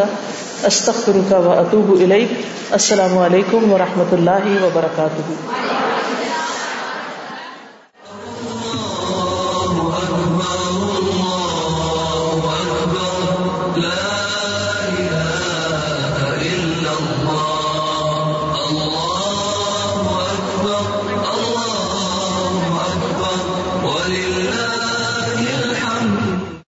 استغفرک 0.64 1.32
و 1.46 1.50
اتوب 1.50 1.90
الیک، 2.00 2.32
السلام 2.70 3.18
علیکم 3.18 3.72
و 3.72 3.78
رحمۃ 3.78 4.12
اللہ 4.12 4.64
وبرکاتہ۔ 4.64 5.32